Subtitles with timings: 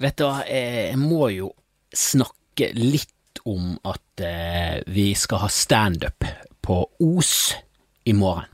[0.00, 1.50] Vet du hva, jeg må jo
[1.92, 6.24] snakke litt om at eh, vi skal ha standup
[6.64, 7.52] på Os
[8.08, 8.48] i morgen.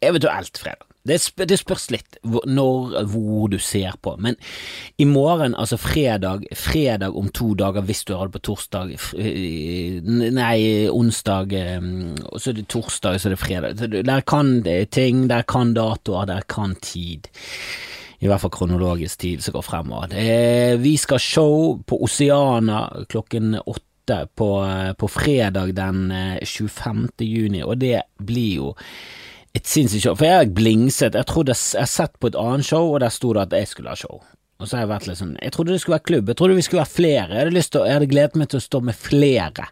[0.00, 0.88] Eventuelt fredag.
[1.04, 4.38] Det, sp det spørs litt hvor, når, hvor du ser på, men
[4.96, 9.98] i morgen, altså fredag, fredag om to dager hvis du har det på torsdag, eh,
[10.32, 10.58] nei,
[10.88, 11.90] onsdag, eh,
[12.24, 13.84] og så er det torsdag, så er det fredag.
[14.00, 17.28] Der kan det ting, der kan datoer, der kan tid.
[18.24, 20.14] I hvert fall kronologisk tid som går fremover.
[20.80, 24.48] Vi skal show på Oceana klokken åtte på,
[24.96, 26.06] på fredag den
[26.40, 27.10] 25.
[27.20, 28.70] juni, og det blir jo
[29.54, 30.16] et sinnssykt show.
[30.18, 31.18] For jeg har blingset.
[31.18, 33.92] Jeg trodde jeg sett på et annet show, og der sto det at jeg skulle
[33.92, 34.22] ha show.
[34.58, 36.30] Og så har jeg vært litt sånn Jeg trodde det skulle være klubb.
[36.30, 37.28] Jeg trodde vi skulle være flere.
[37.28, 39.68] Jeg hadde, til, jeg hadde gledet meg til å stå med flere.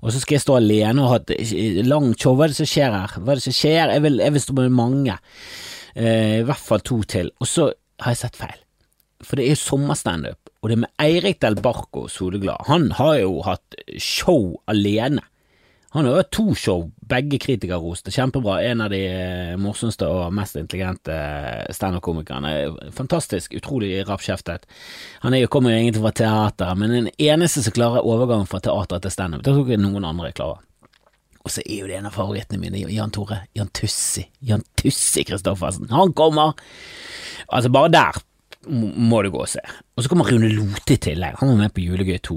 [0.00, 2.36] Og så skal jeg stå alene og ha et langt show.
[2.36, 3.18] Hva er det som skjer her?
[3.18, 3.94] Hva er det som skjer?
[3.96, 5.18] Jeg vil, jeg vil stå med mange.
[5.94, 7.32] Eh, I hvert fall to til.
[7.40, 7.68] Og så
[8.00, 8.58] har jeg sett feil.
[9.20, 12.64] For det er jo sommerstandup, og det er med Eirik Del Barco Soleglad.
[12.70, 15.24] Han har jo hatt show alene.
[15.92, 18.12] Han har jo to show, begge kritikerroste.
[18.14, 18.60] Kjempebra.
[18.62, 19.00] En av de
[19.58, 21.16] morsomste og mest intelligente
[21.74, 22.52] standup-komikerne.
[22.94, 24.68] Fantastisk, utrolig rappkjeftet.
[25.24, 28.62] Han er jo, kommer jo egentlig fra teater, men den eneste som klarer overgangen fra
[28.62, 29.42] teater til standup.
[29.42, 30.62] Det tror ikke noen andre klarer.
[31.44, 33.42] Og så er jo det en av favorittene mine, Jan Tore.
[33.56, 34.26] Jan Tussi.
[34.44, 35.88] Jan Tussi Christoffersen.
[35.94, 36.58] Han kommer!
[37.48, 38.20] Altså, bare der
[38.68, 39.62] må du gå og se.
[39.96, 41.38] Og så kommer Rune Lote i tillegg.
[41.40, 42.36] Han var med på Julegøy 2.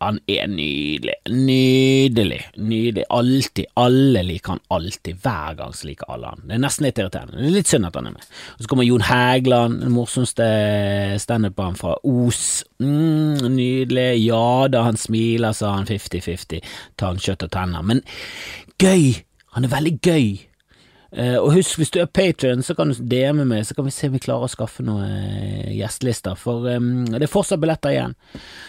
[0.00, 1.14] Han er nydelig.
[1.26, 2.38] Nydelig.
[2.56, 3.04] Nydelig.
[3.10, 3.66] Alltid.
[3.76, 5.18] Alle liker han alltid.
[5.24, 6.44] Hver gang så liker alle han.
[6.46, 7.34] Det er nesten litt irriterende.
[7.34, 8.26] Det er litt synd at han er med.
[8.54, 10.48] Og så kommer Jon Hægland, den morsomste
[11.18, 12.42] standup-en fra Os.
[12.78, 14.10] Mm, nydelig.
[14.22, 16.62] Ja da, han smiler, sa han 50-50.
[16.98, 17.82] tannkjøtt og tenner.
[17.82, 18.04] Men
[18.78, 19.24] gøy!
[19.56, 20.26] Han er veldig gøy.
[21.08, 23.92] Uh, og husk, hvis du er patron, så kan du DM meg, så kan vi
[23.96, 27.94] se om vi klarer å skaffe noen uh, gjestelister, for um, det er fortsatt billetter
[27.94, 28.12] igjen.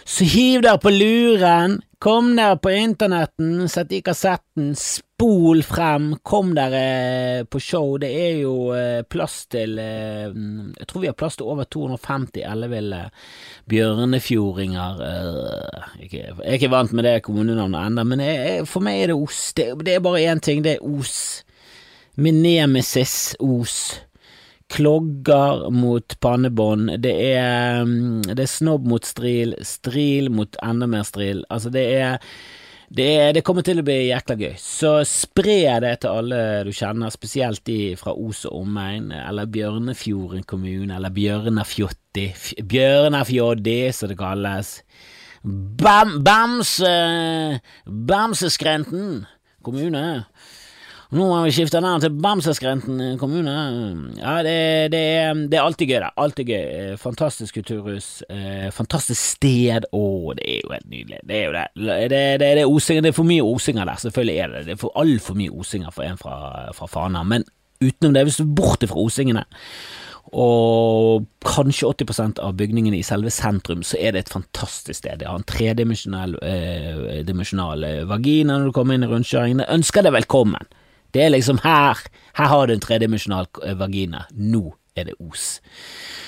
[0.08, 6.54] Så hiv dere på luren, kom dere på internetten, sett i kassetten, spol frem, kom
[6.56, 6.86] dere
[7.42, 8.56] uh, på show, det er jo
[9.12, 13.02] plass til Jeg tror vi har plass til over 250 elleville
[13.68, 15.04] bjørnefjordinger.
[16.06, 19.44] Jeg er ikke vant med det kommunenavnet ennå, men jeg, for meg er det Os.
[19.60, 21.44] Det, det er bare én ting, det er Os.
[22.20, 23.76] Min nemesis Os.
[24.70, 26.92] Klogger mot pannebånd.
[27.02, 27.86] Det er,
[28.28, 31.46] det er snobb mot stril, stril mot enda mer stril.
[31.50, 32.20] Altså, det er
[32.90, 36.72] det, er, det, kommer til å bli jækla gøy, så spre det til alle du
[36.74, 42.26] kjenner, spesielt de fra Os og omegn, eller Bjørnefjorden kommune, eller Bjørnafjotti,
[42.66, 44.72] Bjørnafjoddi, som det kalles.
[45.44, 46.96] Bam, Bamse,
[47.86, 49.22] Bamseskrenten
[49.62, 50.26] kommune.
[51.10, 53.54] Nå har vi skifta navn til Bamseskrenten kommune.
[54.20, 55.00] Ja, det, det,
[55.50, 56.10] det, er alltid gøy, det.
[56.22, 56.98] Alltid gøy.
[57.02, 58.10] Fantastisk kulturhus.
[58.30, 59.88] Eh, fantastisk sted.
[59.90, 60.02] Å,
[60.38, 61.22] det er jo helt nydelig.
[61.26, 61.64] Det er jo det.
[61.74, 62.62] Det, det, det, er,
[63.02, 64.76] det er for mye osinger der, selvfølgelig er det det.
[64.76, 66.36] er for altfor mye osinger for en fra,
[66.78, 67.24] fra Fana.
[67.26, 67.48] Men
[67.82, 69.46] utenom det, hvis du er borte fra osingene
[70.30, 75.18] og kanskje 80% av bygningene i selve sentrum, så er det et fantastisk sted.
[75.18, 79.66] Det har en tredimensjonal eh, vagina når du kommer inn i rundkjøringen.
[79.74, 80.70] Ønsker deg velkommen.
[81.14, 82.02] Det er liksom her,
[82.38, 83.50] her har du en tredimensjonal
[83.80, 84.68] vagina, nå
[85.00, 85.62] er det Os.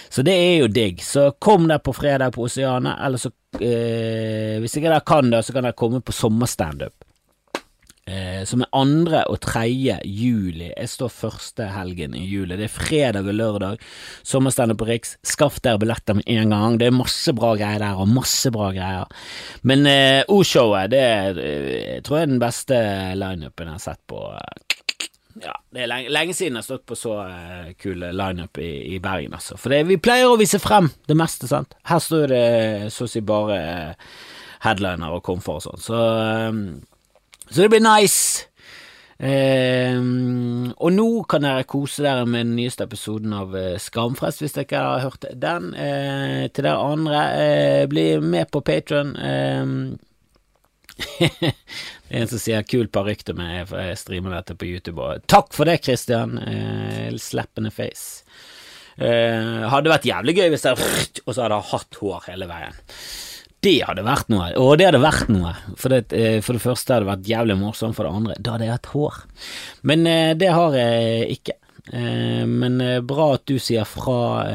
[0.09, 1.03] Så det er jo digg.
[1.03, 5.45] Så kom der på fredag på Oseanet, eller så eh, Hvis ikke dere kan det,
[5.45, 6.95] så kan dere komme på sommerstandup.
[8.09, 10.71] Eh, som er andre og tredje juli.
[10.71, 12.57] Jeg står første helgen i juli.
[12.59, 13.83] Det er fredag og lørdag.
[14.27, 15.15] Sommerstandup på Riks.
[15.23, 16.79] Skaff dere billetter med en gang.
[16.81, 19.07] Det er masse bra greier der, og masse bra greier.
[19.63, 22.81] Men eh, O-showet, det er, jeg tror jeg er den beste
[23.21, 24.25] lineupen jeg har sett på
[25.39, 28.95] ja, det er lenge, lenge, siden jeg har stått på så uh, kul lineup i,
[28.95, 29.57] i Bergen, altså.
[29.59, 31.75] For det, vi pleier å vise frem det meste, sant.
[31.87, 32.45] Her står det
[32.93, 34.13] så å si bare uh,
[34.65, 35.99] headliner og komfort og sånn, så,
[36.51, 36.63] um,
[37.47, 38.47] så det blir nice.
[39.21, 44.65] Um, og nå kan dere kose dere med den nyeste episoden av Skamfrest, hvis dere
[44.65, 45.73] ikke har hørt den.
[45.77, 49.13] Uh, til dere andre, uh, bli med på Patron.
[49.15, 49.99] Um,
[52.11, 54.99] en som sier 'kul parykk til meg', for jeg streamer dette på YouTube.
[54.99, 56.37] Og takk for det, Christian.
[56.37, 58.23] Eh, slappende face.
[58.99, 60.75] Eh, hadde vært jævlig gøy hvis jeg
[61.25, 62.75] Og så hadde jeg hatt hår hele veien.
[63.61, 64.49] Det hadde vært noe.
[64.57, 65.53] Og det hadde vært noe.
[65.77, 68.55] For det, eh, for det første hadde det vært jævlig morsomt, for det andre da
[68.55, 69.19] hadde jeg hatt hår.
[69.83, 71.57] Men eh, det har jeg ikke.
[71.93, 74.47] Eh, men eh, bra at du sier fra,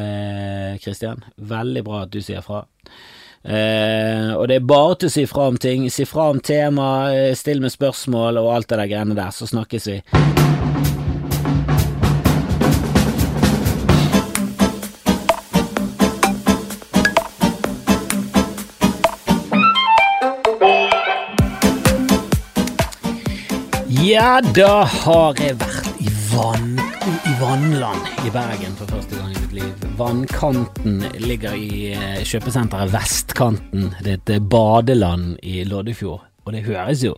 [0.83, 1.23] Christian.
[1.39, 2.65] Veldig bra at du sier fra.
[3.47, 5.87] Eh, og det er bare til å si fra om ting.
[5.91, 9.47] Si fra om tema, eh, still med spørsmål og alt det der greiene der, så
[9.47, 10.03] snakkes vi.
[24.07, 29.41] Ja, da har jeg vært i vann i vannland i Bergen for første gang i
[29.41, 29.85] mitt liv.
[29.99, 33.93] Vannkanten ligger i eh, kjøpesenteret Vestkanten.
[34.01, 36.25] Det er et eh, badeland i Loddefjord.
[36.43, 37.13] Og det høres jo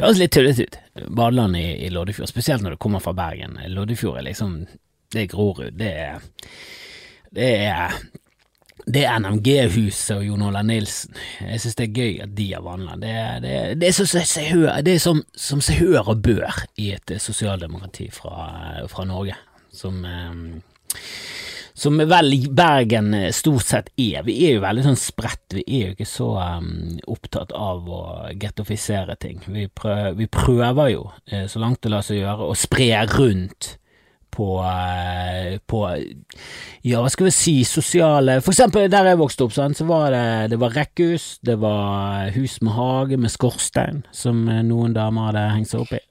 [0.00, 0.76] høres litt tullete ut.
[1.08, 3.56] Badeland i, i Loddefjord, spesielt når du kommer fra Bergen.
[3.72, 4.58] Loddefjord er liksom
[5.14, 5.72] Det er Grorud.
[5.78, 6.20] Det er
[7.32, 7.96] Det er
[8.84, 12.96] det NMG-huset og Jon Olav Nilsen, jeg synes det er gøy at de har vandla.
[13.00, 13.12] Det,
[13.44, 14.24] det, det, er, så,
[14.84, 19.36] det er som, som seg og bør i et sosialdemokrati fra, fra Norge,
[19.72, 20.98] som, eh,
[21.74, 24.20] som vel Bergen stort sett er.
[24.26, 26.28] Vi er jo veldig sånn spredt, vi er jo ikke så
[26.60, 28.02] um, opptatt av å
[28.36, 29.40] gettofisere ting.
[29.48, 33.78] Vi prøver, vi prøver jo, eh, så langt det lar seg gjøre, å spre rundt
[34.34, 35.80] på, eh, på
[36.82, 40.26] ja, hva skal vi si, sosiale For eksempel der jeg vokste opp, så var det,
[40.52, 45.46] det var rekkehus, det var hus med hage med skorstein, som eh, noen damer hadde
[45.54, 46.02] hengt seg opp i.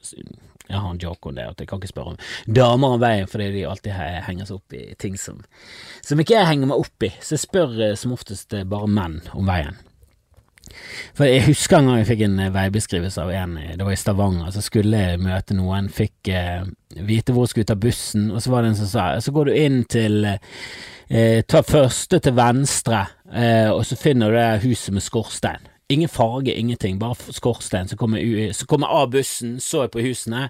[0.70, 2.22] Jeg har en joke om det, at jeg kan ikke spørre om
[2.60, 5.44] damer om veien, fordi de alltid henger seg opp i ting som,
[6.02, 9.20] som ikke jeg henger meg opp i, så jeg spør eh, som oftest bare menn
[9.36, 9.78] om veien.
[11.14, 13.94] For Jeg husker en gang jeg fikk en eh, veibeskrivelse av en, eh, det var
[13.94, 16.64] i Stavanger, så skulle jeg møte noen, fikk eh,
[17.06, 19.50] vite hvor jeg skulle ta bussen, og så var det en som sa så går
[19.50, 24.96] du inn til eh, Ta første til venstre, eh, og så finner du det huset
[24.96, 25.70] med skorstein.
[25.94, 27.90] Ingen farge, ingenting, bare skorstein.
[27.92, 30.48] Så kommer jeg kom av bussen, så jeg på husene,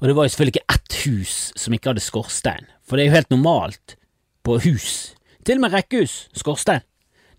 [0.00, 3.12] og det var jo selvfølgelig ikke ett hus som ikke hadde skorstein, for det er
[3.12, 3.96] jo helt normalt
[4.42, 5.12] på hus.
[5.46, 6.82] Til og med rekkehus, skorstein.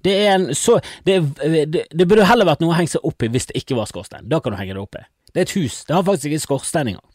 [0.04, 3.24] Det er en så det, det, det, burde heller vært noe å henge seg opp
[3.24, 4.28] i hvis det ikke var skorstein.
[4.30, 5.04] Da kan du henge det opp i.
[5.34, 5.84] Det er et hus.
[5.88, 7.10] Det har faktisk ikke skorstein engang.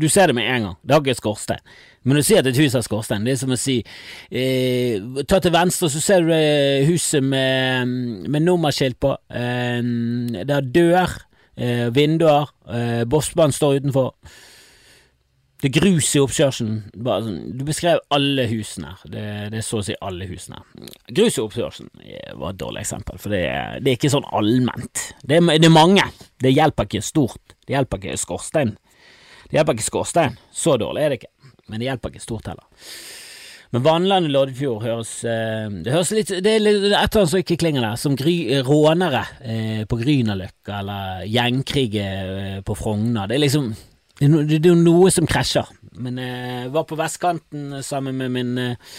[0.00, 0.76] Du ser det med en gang.
[0.82, 1.62] Det har ikke skorstein.
[2.02, 3.26] Men du sier at et hus har skorstein.
[3.26, 3.78] Det er som å si
[4.30, 6.32] eh, Ta til venstre, så ser du
[6.88, 7.90] huset med,
[8.30, 9.12] med nummerskilt på.
[9.28, 9.80] Eh,
[10.38, 11.16] det har dør,
[11.58, 14.14] eh, vinduer, eh, bossbanen står utenfor.
[15.58, 16.76] Det grus i oppkjørselen.
[16.94, 18.92] Sånn, du beskrev alle husene.
[19.04, 20.60] Det, det, er så å si alle husene.
[21.10, 21.90] Grus i oppkjørselen
[22.38, 25.08] var et dårlig eksempel, for det er, det er ikke sånn allment.
[25.24, 26.06] Det er, det er, mange.
[26.38, 27.56] Det hjelper ikke stort.
[27.66, 28.76] Det hjelper ikke skorstein.
[29.48, 30.38] Det hjelper ikke skorstein.
[30.54, 32.68] Så dårlig er det ikke, men det hjelper ikke stort heller.
[33.74, 37.42] Men Vannland i Loddefjord høres eh, Det høres litt Det er et eller annet som
[37.42, 43.28] ikke klinger der, som gry, rånere eh, på Grünerløkka eller gjengkrig eh, på Frogner.
[43.28, 43.72] Det er liksom
[44.18, 45.68] det no, det er noe som krasjer.
[45.98, 48.96] Men jeg eh, var på vestkanten sammen med min, eh,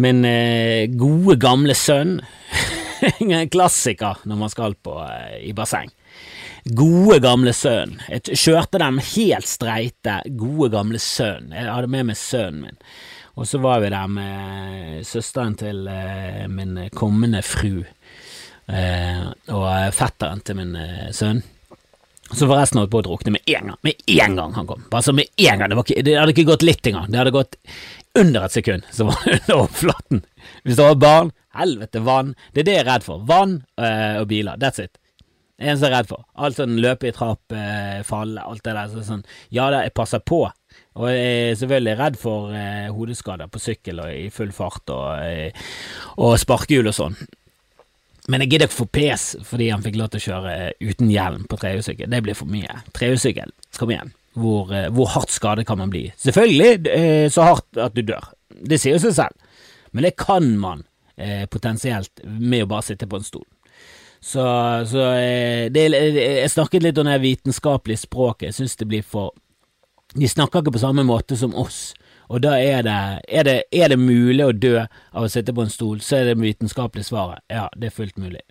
[0.00, 2.20] min eh, gode, gamle sønn.
[3.00, 4.92] En klassiker når man skal på
[5.40, 5.88] i basseng.
[6.76, 7.94] Gode, gamle sønn.
[8.12, 10.18] Jeg kjørte dem helt streite.
[10.36, 11.48] Gode, gamle sønn.
[11.56, 12.82] Jeg hadde med meg sønnen min.
[13.40, 15.88] Og så var vi der med søsteren til
[16.52, 17.86] min kommende fru
[18.68, 20.76] og fetteren til min
[21.16, 21.40] sønn.
[22.30, 23.78] Så forresten holdt på å drukne med en gang.
[23.86, 24.84] Med en gang han kom.
[24.92, 25.72] Bare så med en gang.
[25.72, 27.10] Det, ikke, det, hadde ikke gått litt engang.
[27.10, 27.58] Det hadde gått
[28.18, 30.24] under et sekund, så var det under overflaten.
[30.62, 32.34] Hvis det var barn, helvete, vann.
[32.54, 33.22] Det er det jeg er redd for.
[33.26, 34.60] Vann øh, og biler.
[34.62, 34.96] That's it.
[35.60, 36.24] Det eneste jeg er redd for.
[36.40, 38.94] Alt sånn løpe i trapp, øh, falle, alt det der.
[38.94, 40.44] Så sånn, ja da, jeg passer på.
[41.00, 45.60] Og jeg er selvfølgelig redd for øh, hodeskader på sykkel og i full fart og,
[46.22, 47.18] og sparkehjul og sånn.
[48.28, 51.10] Men jeg gidder ikke få pes fordi han fikk lov til å kjøre eh, uten
[51.12, 52.10] hjelm på trehjulssykkel.
[52.12, 52.80] Det blir for mye.
[52.96, 54.12] Trehjulssykkel, kom igjen.
[54.40, 56.08] Hvor, eh, hvor, hardt skade kan man bli?
[56.20, 58.32] Selvfølgelig eh, så hardt at du dør.
[58.60, 59.64] Det sier jo seg selv.
[59.90, 60.86] Men det kan man
[61.52, 63.42] potensielt med å bare sitte på en stol.
[64.24, 64.40] Så,
[64.88, 65.02] så
[65.68, 68.46] det, Jeg snakket litt om det vitenskapelige språket.
[68.46, 69.34] Jeg syns det blir for
[70.14, 71.90] De snakker ikke på samme måte som oss.
[72.30, 72.96] Og da er det,
[73.26, 76.30] er det, er det mulig å dø av å sitte på en stol, så er
[76.30, 78.44] det vitenskapelige svaret ja, det er fullt mulig.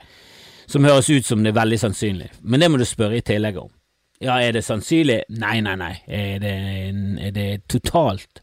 [0.70, 3.62] Som høres ut som det er veldig sannsynlig, men det må du spørre i tillegg
[3.62, 3.72] om.
[4.20, 5.22] Ja, er det sannsynlig?
[5.40, 5.94] Nei, nei, nei.
[6.12, 6.56] Er det,
[7.24, 8.42] er det totalt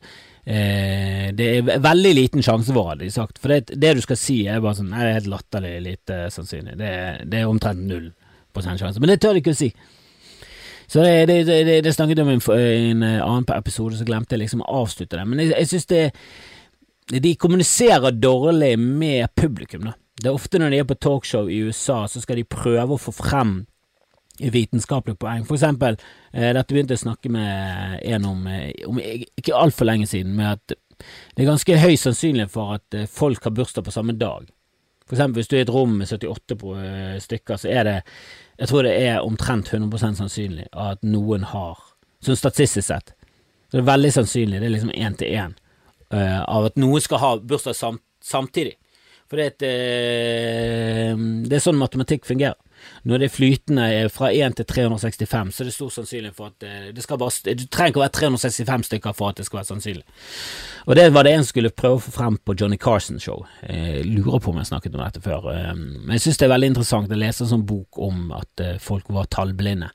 [0.49, 3.37] eh, Det er veldig liten sjanse for, hadde de sagt.
[3.43, 6.23] For det, det, du skal si, er bare sånn Nei, det er helt latterlig lite
[6.33, 6.78] sannsynlig.
[6.81, 6.95] Det,
[7.28, 8.09] det er omtrent null
[8.57, 9.02] prosent sjanse.
[9.05, 9.69] Men det tør de ikke å si.
[10.87, 14.45] Så det, det, det, det snakket om i en, en, annen episode, så glemte jeg
[14.45, 15.26] liksom å avslutte det.
[15.26, 16.02] Men jeg, jeg synes det
[17.23, 19.95] De kommuniserer dårlig med publikum, da.
[20.16, 23.00] Det er ofte når de er på talkshow i USA, så skal de prøve å
[23.00, 23.61] få frem
[24.40, 25.45] vitenskapelige poeng.
[25.47, 25.99] For eksempel,
[26.33, 30.35] eh, dette begynte jeg å snakke med en om, eh, om ikke altfor lenge siden,
[30.37, 30.78] med at
[31.37, 34.49] det er ganske høy sannsynlighet for at eh, folk har bursdag på samme dag.
[35.06, 37.96] For eksempel hvis du er i et rom med 78 eh, stykker, så er det
[38.56, 41.78] jeg tror det er omtrent 100% sannsynlig at noen har,
[42.25, 43.12] sånn statistisk sett,
[43.68, 45.54] så det er veldig sannsynlig, det er liksom én til én,
[46.14, 48.76] uh, av at noen skal ha bursdag sam samtidig.
[49.28, 51.12] For det, uh,
[51.44, 52.56] det er sånn matematikk fungerer.
[53.06, 56.64] Når det er flytende fra 1 til 365, så er det stor sannsynlig for at
[56.66, 59.60] eh, det skal bare Du trenger ikke å være 365 stykker for at det skal
[59.60, 60.02] være sannsynlig.
[60.86, 63.44] Og det var det en skulle prøve å få frem på Johnny Carson Show.
[63.62, 66.54] Jeg lurer på om jeg snakket om dette før, eh, men jeg synes det er
[66.56, 69.92] veldig interessant å lese en sånn bok om at eh, folk var tallblinde.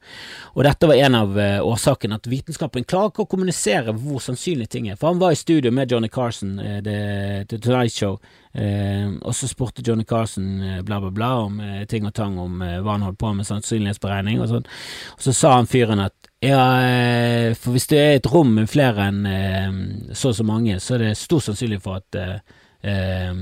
[0.55, 4.87] Og dette var en av årsakene at vitenskapen klarer ikke å kommunisere hvor sannsynlig ting
[4.87, 4.99] er.
[4.99, 8.19] For han var i studio med Johnny Carson, The Tonight Show,
[8.51, 13.05] og så spurte Johnny Carlsen bla, bla, bla om ting og tang om hva han
[13.05, 14.67] holdt på med sannsynlighetsberegning og sånn,
[15.15, 18.69] og så sa han fyren at ja, eh, for hvis det er et rom med
[18.69, 19.75] flere enn eh,
[20.17, 23.35] så og så mange, så er det stor sannsynlig for at eh,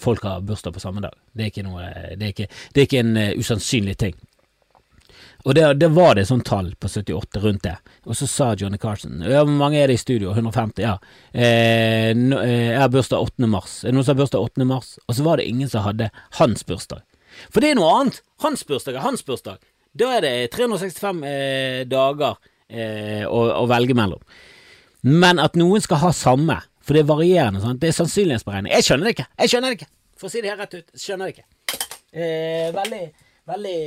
[0.00, 1.12] folk har bursdag på samme dag.
[1.36, 4.16] Det er ikke, noe, det er ikke, det er ikke en usannsynlig ting.
[5.44, 7.76] Og det, det, var det sånn tall på 78 rundt det.
[8.04, 10.34] Og så sa Johnny Carson ja, hvor mange er det i studio?
[10.34, 10.82] 150?
[10.84, 10.98] Ja.
[11.32, 13.48] Eh, no, eh, jeg har bursdag 8.
[13.48, 13.78] mars.
[13.82, 14.68] Er det noen som har bursdag 8.
[14.68, 14.92] mars?
[15.06, 17.04] Og så var det ingen som hadde hans bursdag.
[17.48, 18.20] For det er noe annet!
[18.44, 19.60] Hans bursdag er hans bursdag.
[19.96, 22.36] Da er det 365 eh, dager
[22.68, 24.20] eh, å, å, velge mellom.
[25.06, 27.80] Men at noen skal ha samme, for det er varierende, sant?
[27.82, 28.74] det er sannsynlighetsberegning.
[28.76, 29.28] Jeg skjønner det ikke!
[29.40, 29.90] Jeg skjønner det ikke!
[30.20, 31.48] For å si det her rett ut, skjønner det ikke.
[32.10, 33.04] Eh, veldig,
[33.48, 33.78] veldig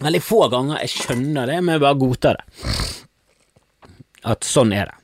[0.00, 2.66] Veldig få ganger jeg skjønner det, men jeg bare godtar det.
[4.32, 4.98] At sånn er det.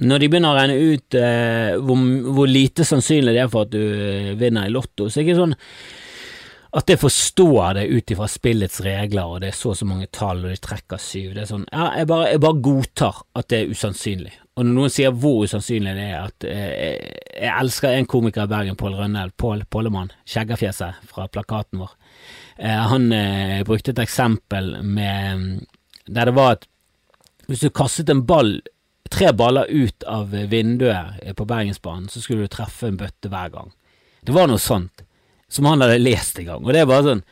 [0.00, 3.74] Når de begynner å regne ut eh, hvor, hvor, lite sannsynlig det er for at
[3.74, 5.58] du eh, vinner i Lotto, så er det ikke sånn
[6.70, 10.06] at jeg forstår det ut ifra spillets regler, og det er så og så mange
[10.14, 11.32] tall, og de trekker syv.
[11.34, 14.36] Det er sånn, ja, jeg bare, jeg bare godtar at det er usannsynlig.
[14.54, 18.52] Og når noen sier hvor usannsynlig det er, at eh, jeg elsker en komiker i
[18.52, 21.96] Bergen, Pål Rønnel, Pål Pollemann, skjeggafjeset fra plakaten vår.
[22.60, 25.66] Eh, han eh, brukte et eksempel med
[26.10, 26.66] der det var at
[27.48, 28.58] hvis du kastet en ball,
[29.10, 33.72] tre baller ut av vinduet på Bergensbanen, så skulle du treffe en bøtte hver gang.
[34.22, 35.02] Det var noe sånt
[35.50, 37.22] som han hadde lest en gang, og det er bare sånn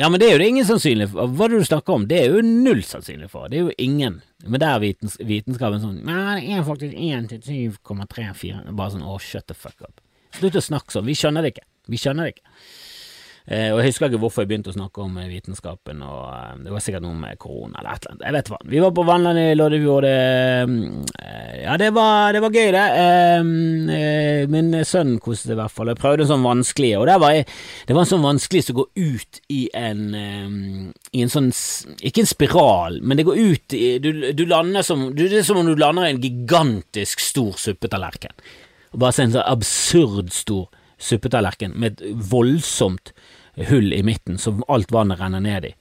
[0.00, 1.28] Ja, men det er jo det ingen sannsynlig for.
[1.28, 2.04] Hva er det du snakker om?
[2.08, 3.50] Det er jo null sannsynlig for.
[3.52, 4.22] Det er jo ingen.
[4.46, 8.62] Men der er vitens vitenskapen sånn Nei, det er faktisk 1 til 7,34.
[8.78, 10.00] Bare sånn å, oh, shut the fuck up.
[10.38, 11.04] Slutt å snakke sånn.
[11.04, 11.66] Vi skjønner det ikke.
[11.92, 12.54] Vi skjønner det ikke.
[13.50, 16.58] Eh, og Jeg husker ikke hvorfor jeg begynte å snakke om eh, vitenskapen, og eh,
[16.62, 18.26] det var sikkert noe med korona eller et eller annet.
[18.28, 18.58] Jeg vet hva.
[18.70, 20.18] Vi var på Vannland i Loddefjord, det
[21.64, 22.84] Ja, det var, det var gøy, det.
[24.50, 25.90] Min sønn koste seg i hvert fall.
[25.90, 27.48] Jeg prøvde en sånn vanskelig, og var jeg,
[27.88, 31.50] det var en sånn vanskelig som går ut i en I en sånn
[32.06, 35.58] Ikke en spiral, men det går ut i Du, du lander som Det er som
[35.58, 38.32] om du lander i en gigantisk stor suppetallerken.
[38.94, 40.68] Bare se en sånn absurd stor
[41.00, 43.12] suppetallerken med et voldsomt
[43.56, 45.74] hull i midten som alt vannet renner ned i.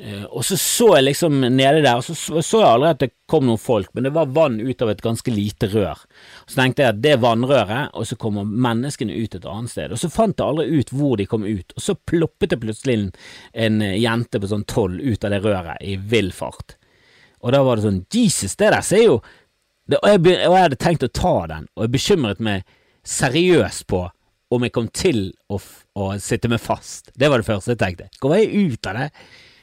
[0.00, 3.10] Uh, og så så jeg liksom nede der, og så så jeg aldri at det
[3.28, 5.98] kom noen folk, men det var vann ut av et ganske lite rør.
[6.46, 9.92] Så tenkte jeg at det er vannrøret, og så kommer menneskene ut et annet sted.
[9.92, 12.96] Og så fant jeg aldri ut hvor de kom ut, og så ploppet det plutselig
[12.96, 13.10] en,
[13.66, 16.78] en jente på sånn tolv ut av det røret i vill fart.
[17.40, 19.20] Og da var det sånn Jesus, det der ser jo
[19.90, 22.64] det, og, jeg, og jeg hadde tenkt å ta den, og jeg bekymret meg
[23.06, 24.04] seriøst på
[24.50, 25.60] om jeg kom til å,
[25.94, 27.12] å, sitte meg fast.
[27.14, 28.10] Det var det første jeg tenkte.
[28.20, 29.08] Kommer jeg ut av det?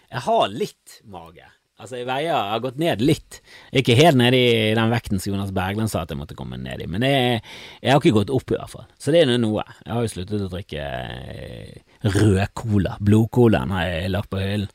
[0.08, 1.48] Jeg har litt mage.
[1.78, 3.38] Altså, jeg veier jeg har gått ned litt.
[3.76, 6.82] Ikke helt ned i den vekten som Jonas Bergland sa at jeg måtte komme ned
[6.82, 7.44] i, men jeg,
[7.84, 8.88] jeg har ikke gått opp, i hvert fall.
[8.98, 9.66] Så det er noe.
[9.84, 12.96] Jeg har jo sluttet å drikke eh, rød cola.
[12.98, 14.72] Blodcolaen har jeg lagt på hyllen.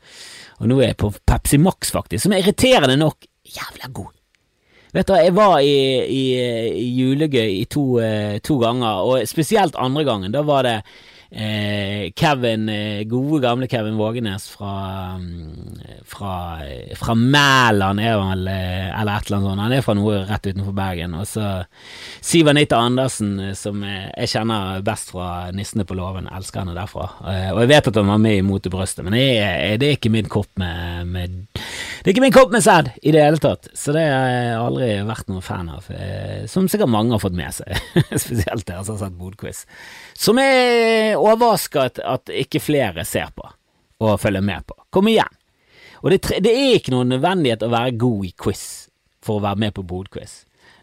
[0.60, 4.14] Og nå er jeg på Pepsi Max, faktisk, som er irriterende nok jævla god.
[4.92, 6.24] Vet du, jeg var i, i,
[6.76, 10.34] i julegøy i to, eh, to, ganger, og spesielt andre gangen.
[10.34, 10.74] Da var det
[11.32, 16.34] Kevin, eh, gode gamle Kevin Vågenes fra, mm, fra,
[17.00, 19.62] fra Mæland, er vel, eller et eller annet sånt.
[19.64, 21.14] Han er fra noe rett utenfor Bergen.
[21.16, 21.64] Og så
[22.20, 26.28] Siv Anita Andersen, som jeg kjenner best fra Nissene på låven.
[26.28, 27.08] Elsker henne derfra.
[27.54, 29.96] Og jeg vet at han var med i Mot i brøstet, men jeg, det er
[29.96, 31.42] ikke min kopp med, med
[32.02, 34.54] det er ikke min kopp med sæd i det hele tatt, så det har jeg
[34.58, 35.84] aldri vært noen fan av.
[35.94, 37.78] Eh, som sikkert mange har fått med seg,
[38.24, 39.60] spesielt dere som har sett Bodquiz.
[40.18, 43.46] Som er overrasket at ikke flere ser på
[44.02, 44.76] og følger med på.
[44.90, 45.38] Kom igjen!
[46.02, 48.64] Og det, det er ikke noen nødvendighet å være god i quiz
[49.22, 50.40] for å være med på Bodquiz.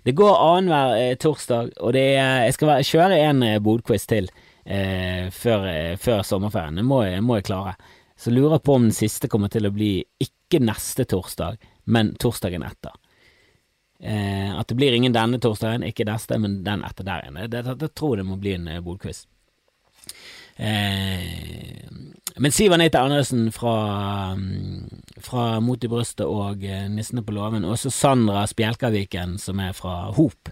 [0.07, 4.29] Det går annenhver eh, torsdag, og er, jeg skal være, kjøre en eh, Bodquiz til
[4.63, 6.79] eh, før, eh, før, sommerferien.
[6.79, 7.75] Det må, må jeg klare.
[8.19, 9.91] Så lurer jeg på om den siste kommer til å bli
[10.23, 11.59] ikke neste torsdag,
[11.91, 12.95] men torsdagen etter.
[13.99, 17.41] Eh, at det blir ingen denne torsdagen, ikke neste, men den etter der igjen.
[17.51, 19.25] Det, tror jeg det må bli en eh, bodquiz.
[20.59, 21.87] Eh,
[22.35, 27.63] men Siv Anita Andersen fra, mm, fra Mot i brøstet og eh, Nissene på låven,
[27.63, 30.51] og også Sandra Spjelkaviken, som er fra Hop,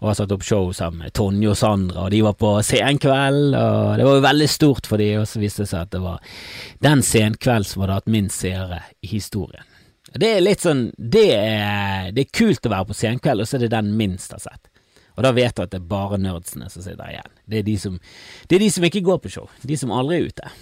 [0.00, 3.52] og har satt opp show sammen med Tonje og Sandra, og de var på senkveld,
[3.56, 6.00] og det var jo veldig stort for de, og så viste det seg at det
[6.04, 6.24] var
[6.84, 9.64] den senkveld som hadde hatt minst seere i historien.
[10.10, 13.58] Det er litt sånn det er, det er kult å være på senkveld, og så
[13.58, 14.69] er det den minst har sett.
[15.20, 17.32] Og da vet du at det er bare nerdsene som sitter igjen.
[17.44, 17.98] Det er de som,
[18.48, 20.52] det er de som ikke går på show, de som aldri er ute.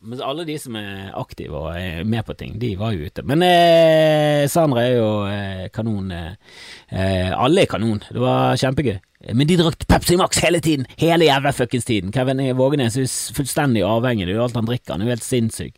[0.00, 3.24] Men alle de som er aktive og er med på ting, de var jo ute.
[3.26, 6.12] Men eh, Sandra er jo eh, kanon.
[6.14, 8.00] Eh, alle er kanon.
[8.06, 8.96] Det var kjempegøy.
[9.34, 10.86] Men de drakk Pepsi Max hele tiden.
[11.02, 12.14] Hele jævla fuckings tiden.
[12.14, 14.24] Kevin Vågenes er fullstendig avhengig.
[14.24, 14.94] Det er jo alt han drikker.
[14.94, 15.76] Han er jo helt sinnssyk.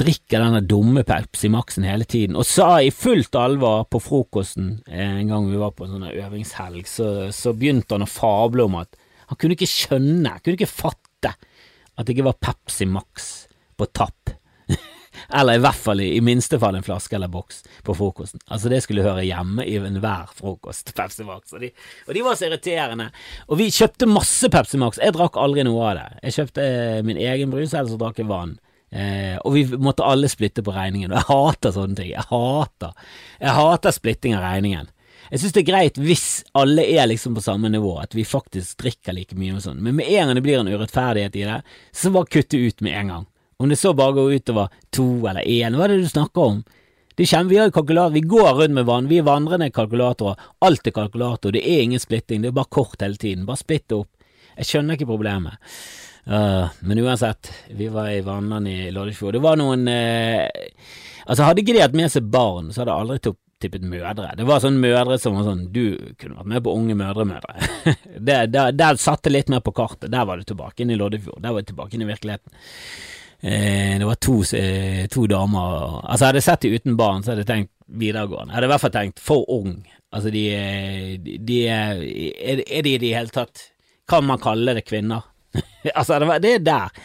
[0.00, 2.38] Drikker denne dumme Pepsi Maxen hele tiden.
[2.40, 6.08] Og sa i fullt alvor på frokosten eh, en gang vi var på en sånn
[6.08, 8.96] øvingshelg, så, så begynte han å fable om at
[9.30, 11.34] han kunne ikke skjønne, kunne ikke fatte
[12.00, 13.28] at det ikke var Pepsi Max
[13.76, 14.32] på tapp.
[15.38, 18.40] eller i hvert fall i, minste fall en flaske eller boks på frokosten.
[18.48, 21.52] Altså Det skulle høre hjemme i enhver frokost, Pepsi Max.
[21.52, 21.70] Og de,
[22.08, 23.10] og de, var så irriterende.
[23.52, 25.02] Og vi kjøpte masse Pepsi Max.
[25.02, 26.08] Jeg drakk aldri noe av det.
[26.24, 28.56] Jeg kjøpte eh, min egen brus, eller så drakk jeg vann.
[28.90, 31.12] Eh, og vi måtte alle splitte på regningen.
[31.12, 32.10] Og jeg hater sånne ting.
[32.14, 32.96] Jeg hater
[33.38, 34.90] Jeg hater splitting av regningen.
[35.30, 36.24] Jeg synes det er greit hvis
[36.58, 39.94] alle er liksom på samme nivå, at vi faktisk drikker like mye og sånn, men
[40.00, 41.58] med en gang det blir en urettferdighet i det,
[41.94, 43.26] så bare kutte ut med en gang.
[43.60, 46.60] Om det så bare går utover to eller én, hva er det du snakker om?
[47.14, 50.88] Det kommer, vi har kalkulator, vi går rundt med vann, vi er vandrende kalkulatorer, alt
[50.88, 54.08] er kalkulator, det er ingen splitting, det er bare kort hele tiden, bare splitt opp.
[54.56, 55.60] Jeg skjønner ikke problemet.
[56.24, 59.34] Men uansett, vi var i vannene i Loddefjord.
[59.38, 60.44] Det var noen uh,
[61.30, 64.32] Altså, hadde ikke de hatt med seg barn, så hadde jeg aldri tippet mødre.
[64.38, 65.84] Det var sånne mødre som var sånn Du
[66.18, 67.68] kunne vært med på Unge mødre-mødre.
[68.28, 70.10] der, der, der satt det litt mer på kartet.
[70.12, 71.42] Der var det tilbake inn i Loddefjord.
[71.44, 72.54] Der var det tilbake inn i virkeligheten.
[73.40, 77.32] Eh, det var to, eh, to, damer Altså, hadde jeg sett de uten barn, så
[77.32, 78.52] hadde jeg tenkt videregående.
[78.52, 79.78] Jeg hadde i hvert fall tenkt for ung.
[80.10, 80.44] Altså, de,
[81.24, 82.02] de, de er,
[82.66, 83.68] er de i det hele tatt
[84.10, 85.28] Kan man kalle det kvinner?
[85.98, 87.02] altså, det, var, det er der.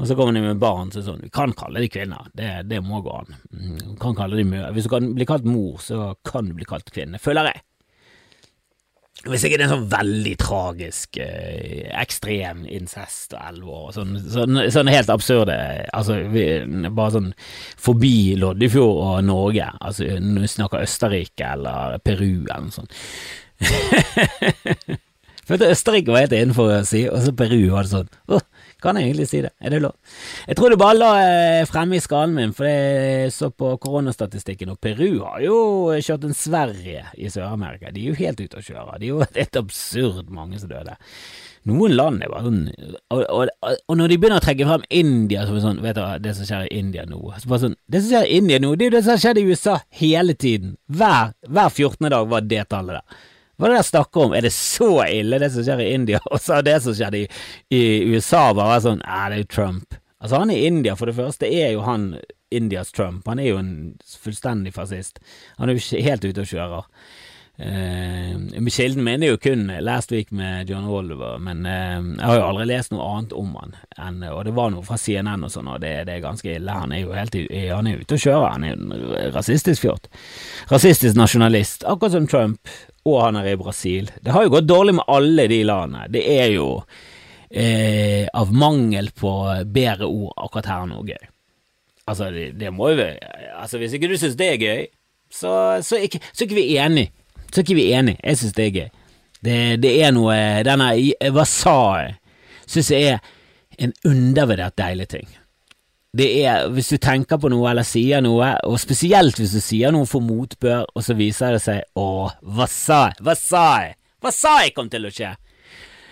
[0.00, 2.78] Og så kommer de med barn, så sånn, vi kan kalle de kvinner, det, det
[2.84, 3.34] må gå an.
[3.52, 6.68] Mm, kan kalle de mø Hvis du kan bli kalt mor, så kan du bli
[6.68, 7.66] kalt kvinne, føler jeg.
[9.28, 14.14] Hvis ikke det er en sånn veldig tragisk, eh, ekstrem incest og elleve år, sånn,
[14.32, 15.58] sånn, sånn, helt absurde
[15.92, 16.46] Altså, vi,
[16.88, 17.28] bare sånn
[17.76, 22.96] forbi Loddefjord og Norge, altså når vi snakker Østerrike eller Peru eller noe sånt.
[25.50, 28.10] Følte Østerrike var helt innenfor å si, og så Peru var det sånn.
[28.30, 28.42] Oh,
[28.82, 29.50] kan jeg egentlig si det?
[29.58, 29.96] Er det lov?
[30.46, 34.70] Jeg tror det bare la eh, fremme i skallen min, for jeg så på koronastatistikken,
[34.70, 35.56] og Peru har jo
[35.98, 37.90] kjørt en Sverige i Sør-Amerika.
[37.90, 39.00] De er jo helt ute å kjøre.
[39.02, 40.94] De er jo helt absurd mange som døde.
[41.68, 42.60] Noen land er bare sånn
[43.12, 46.32] og, og, og, når de begynner å trekke frem India som sånn, vet du det
[46.38, 48.86] som skjer i India nå så bare sånn, Det som skjer i India nå, det
[48.86, 50.78] er jo det som har skjedd i USA hele tiden.
[50.88, 52.08] Hver, hver 14.
[52.14, 53.20] dag var det tallet der.
[53.60, 54.34] Hva er det jeg snakker om?
[54.34, 56.20] Er det så ille, det som skjer i India?
[56.32, 57.26] Og så det som skjedde i,
[57.76, 59.98] i USA, bare sånn Æh, det er jo Trump.
[60.20, 62.14] Altså, han i India, for det første, er jo han
[62.50, 63.28] Indias Trump.
[63.28, 63.72] Han er jo en
[64.20, 65.20] fullstendig fascist.
[65.58, 66.88] Han er jo helt ute og kjører.
[67.60, 72.38] Uh, Kilden min er jo kun Last Week med John Oliver, men uh, jeg har
[72.38, 73.74] jo aldri lest noe annet om han.
[74.00, 76.78] Enn, og det var noe fra CNN og sånn, og det, det, er ganske ille.
[76.84, 78.54] Han er jo helt han er ute og kjører.
[78.54, 80.08] Han er jo en rasistisk fjort.
[80.72, 82.72] Rasistisk nasjonalist, akkurat som Trump
[83.08, 84.10] og han er i Brasil.
[84.20, 86.06] Det har jo gått dårlig med alle de landene.
[86.12, 86.68] Det er jo
[87.50, 89.32] eh, av mangel på
[89.64, 91.28] bedre ord akkurat her nå gøy.
[92.10, 93.06] Altså, det, det må jo
[93.60, 94.86] Altså, hvis ikke du syns det er gøy,
[95.30, 95.52] så,
[95.86, 97.12] så, ikke, så er ikke vi enige.
[97.50, 98.20] Så er ikke vi enige.
[98.24, 98.88] Jeg syns det er gøy.
[99.40, 100.36] Det, det er noe
[100.66, 100.90] Denne
[101.32, 102.16] Wasae
[102.68, 103.22] syns jeg er
[103.80, 105.28] en undervurdert deilig ting
[106.16, 109.94] det er, hvis du tenker på noe eller sier noe, og spesielt hvis du sier
[109.94, 113.94] noe for motbør, og så viser det seg å, hva sa jeg, hva sa jeg,
[114.20, 115.36] hva sa jeg kom til å skje?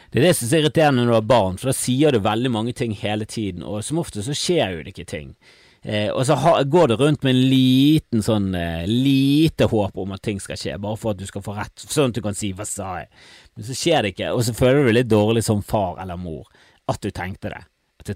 [0.09, 2.53] Det er det som er irriterende når du har barn, for da sier du veldig
[2.55, 5.33] mange ting hele tiden, og som ofte så skjer jo det ikke ting.
[5.83, 10.15] Eh, og så ha, går det rundt med en liten sånn eh, lite håp om
[10.15, 12.39] at ting skal skje, bare for at du skal få rett, sånn at du kan
[12.39, 13.11] si 'hva sa jeg',
[13.57, 16.17] men så skjer det ikke, og så føler du deg litt dårlig som far eller
[16.17, 16.47] mor
[16.89, 17.63] at du tenkte det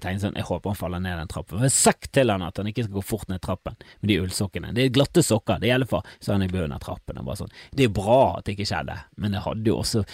[0.01, 1.59] til sånn Jeg håper han faller ned den trappen.
[1.59, 4.19] Jeg har sagt til han at han ikke skal gå fort ned trappen med de
[4.23, 4.73] ullsokkene.
[4.75, 7.19] Det er glatte sokker, det gjelder for, så han i bunnen av trappen.
[7.21, 7.53] Og bare sånn.
[7.71, 10.05] Det er bra at det ikke skjedde, men det hadde jo også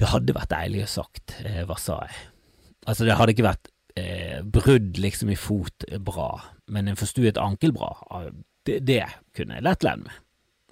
[0.00, 2.16] Det hadde vært deilig å sagt eh, hva sa jeg?
[2.88, 3.68] Altså, det hadde ikke vært
[4.00, 6.30] eh, brudd liksom i fot bra,
[6.72, 7.90] men en forstuet ankel bra,
[8.64, 9.02] det, det
[9.36, 10.18] kunne jeg lett levd med.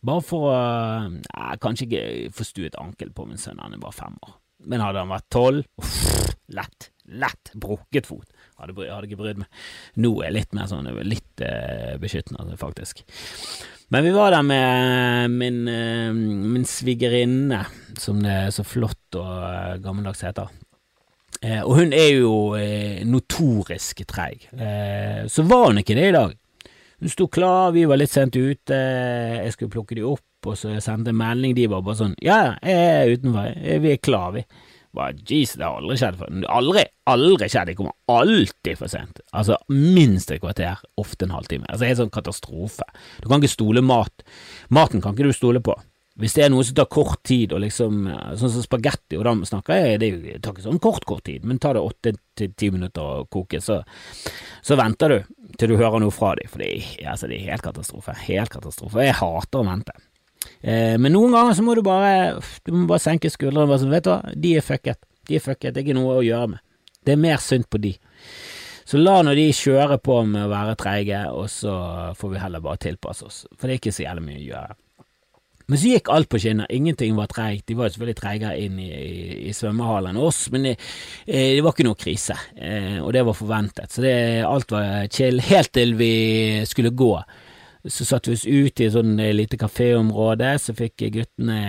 [0.08, 4.16] Bare for å eh, Kanskje ikke forstuet ankel på min sønn, han er bare fem
[4.24, 4.36] år.
[4.68, 5.66] Men hadde han vært tolv,
[6.54, 8.26] lett lett brukket fot.
[8.58, 9.48] Hadde, hadde ikke brydd meg.
[10.02, 13.04] Nå er jeg litt mer sånn, litt eh, beskyttende, faktisk.
[13.94, 17.62] Men vi var der med min, eh, min svigerinne,
[17.98, 20.50] som det er så flott og eh, gammeldags heter.
[21.40, 24.48] Eh, og hun er jo eh, notorisk treig.
[24.52, 26.36] Eh, så var hun ikke det i dag.
[26.98, 30.72] Hun sto klar, vi var litt sent ute, jeg skulle plukke de opp, og så
[30.82, 33.52] sendte jeg melding, de var bare sånn ja, jeg er utenfor,
[33.84, 34.42] vi er klar, vi.
[34.96, 36.32] Bare, Jeez, det har aldri skjedd før.
[36.54, 37.72] Aldri, aldri skjedd.
[37.72, 39.20] Jeg kommer alltid for sent.
[39.36, 41.68] Altså minst et kvarter, ofte en halvtime.
[41.68, 42.88] Altså, det er en sånn katastrofe.
[43.20, 44.26] Du kan ikke stole mat.
[44.74, 45.76] Maten kan ikke du stole på.
[46.18, 48.08] Hvis det er noe som tar kort tid, og liksom,
[48.40, 51.44] sånn som spagetti, og da snakker jeg, det, det tar ikke sånn kort, kort tid,
[51.46, 53.76] men tar det åtte til ti minutter å koke, så,
[54.66, 56.72] så venter du til du hører noe fra dem, for det,
[57.04, 58.16] altså, det er helt katastrofe.
[58.24, 59.06] Helt katastrofe.
[59.06, 59.94] Jeg hater å vente.
[60.62, 63.68] Eh, men noen ganger så må du bare Du må bare senke skuldrene.
[63.70, 65.00] Bare sånn, vet du hva, de er fucket.
[65.28, 65.72] De er fucket.
[65.72, 66.64] Det er ikke noe å gjøre med.
[67.04, 67.94] Det er mer synd på de.
[68.88, 71.72] Så la nå de kjøre på med å være treige, og så
[72.16, 74.76] får vi heller bare tilpasse oss, for det er ikke så jævlig mye å gjøre.
[75.68, 77.66] Men så gikk alt på skinner, ingenting var treigt.
[77.68, 79.18] De var jo selvfølgelig treigere inn i, i,
[79.50, 80.72] i svømmehallen enn oss, men det,
[81.26, 83.92] eh, det, var ikke noe krise, eh, og det var forventet.
[83.92, 84.14] Så det,
[84.48, 86.14] alt var chill, helt til vi
[86.70, 87.12] skulle gå.
[87.86, 91.60] Så satte vi oss ut i et sånn eh, lite kaféområde, så fikk guttene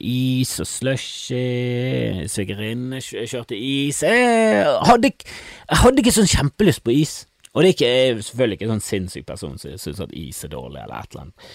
[0.00, 4.00] is og slushy, svigerinne kjørte is.
[4.06, 7.14] Jeg hadde, jeg hadde ikke sånn kjempelyst på is.
[7.52, 10.16] Og det er ikke, jeg er selvfølgelig ikke en sånn sinnssyk person som syns at
[10.16, 11.52] is er dårlig, eller et eller annet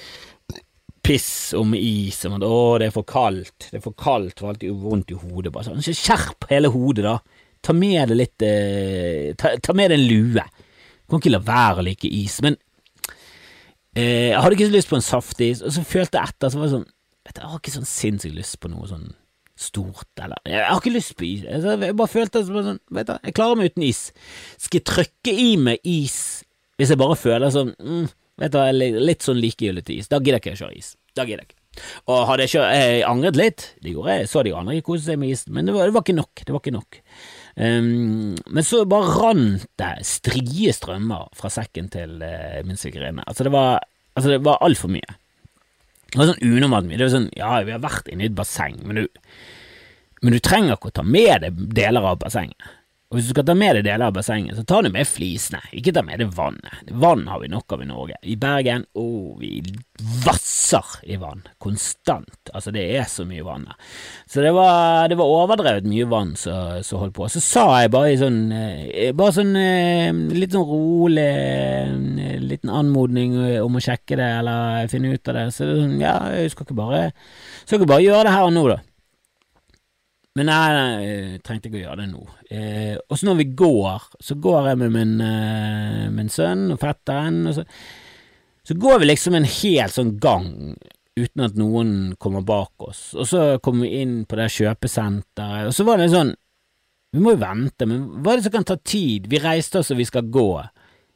[1.09, 2.21] piss om is.
[2.27, 5.51] Å, det er for kaldt, det er for kaldt, får alltid vondt i hodet.
[5.55, 7.45] Bare sånn, skjerp hele hodet, da.
[7.65, 10.45] Ta med deg litt eh, ta, ta, med deg en lue.
[10.45, 12.37] Du kan ikke la være å like is.
[12.45, 12.55] Men
[13.99, 16.59] Eh, jeg hadde ikke så lyst på en saftis, og så følte jeg etter, så
[16.59, 19.09] var det sånn vet du, Jeg har ikke sånn sinnssykt lyst på noe sånn
[19.59, 21.43] stort, eller Jeg har ikke lyst på is.
[21.43, 24.05] Jeg bare følte det sånn Vet du, jeg klarer meg uten is.
[24.55, 26.19] Skal jeg trykke i meg is
[26.79, 28.05] hvis jeg bare føler sånn mm,
[28.39, 28.59] Vet du,
[29.03, 30.93] litt sånn likegyldig til is, da gidder jeg ikke å kjøre is.
[31.11, 31.59] Da gidder jeg ikke.
[32.09, 35.19] Og hadde jeg, kjørt, jeg angret litt, det gjorde jeg, så de andre kose seg
[35.19, 36.43] med is, men det var, det var, ikke nok.
[36.45, 36.99] Det var ikke nok.
[37.59, 43.27] Um, men så bare rant det strie strømmer fra sekken til uh, min svigerinne.
[43.27, 43.83] Altså, det var,
[44.19, 45.15] altså, det var altfor mye.
[46.09, 46.97] Det var sånn unormalt mye.
[46.97, 49.23] Det var sånn, ja, vi har vært inne i et basseng, men du,
[50.23, 52.75] men du trenger ikke å ta med deg deler av bassenget.
[53.09, 55.63] Og hvis du skal ta med deg deler av bassenget, så ta du med flisene,
[55.73, 56.91] ikke ta med deg vannet.
[57.01, 58.19] Vann har vi nok av i Norge.
[58.21, 59.63] I Bergen, å, oh, vi
[60.27, 62.51] vasser i vann, konstant.
[62.53, 63.79] Altså, det er så mye vann her.
[64.29, 67.31] Så det var, det var overdrevet mye vann som holdt på.
[67.33, 72.69] Så sa jeg bare i sånn, eh, bare sånn eh, litt sånn rolig, eh, liten
[72.69, 75.47] anmodning om å sjekke det, eller finne ut av det.
[75.57, 77.01] Så sånn, ja, jeg skal ikke bare,
[77.63, 78.79] skal ikke bare gjøre det her og nå, da.
[80.39, 82.21] Men nei, nei, jeg trengte ikke å gjøre det nå.
[82.47, 86.79] Eh, og så når vi går, så går jeg med min, eh, min sønn og
[86.79, 87.65] fetteren, og så,
[88.63, 90.47] så går vi liksom en hel sånn gang
[91.19, 91.91] uten at noen
[92.23, 93.09] kommer bak oss.
[93.19, 96.31] Og så kommer vi inn på det kjøpesenteret, og så var det sånn
[97.09, 99.25] Vi må jo vente, men hva er det som kan ta tid?
[99.27, 100.61] Vi reiste oss, og vi skal gå.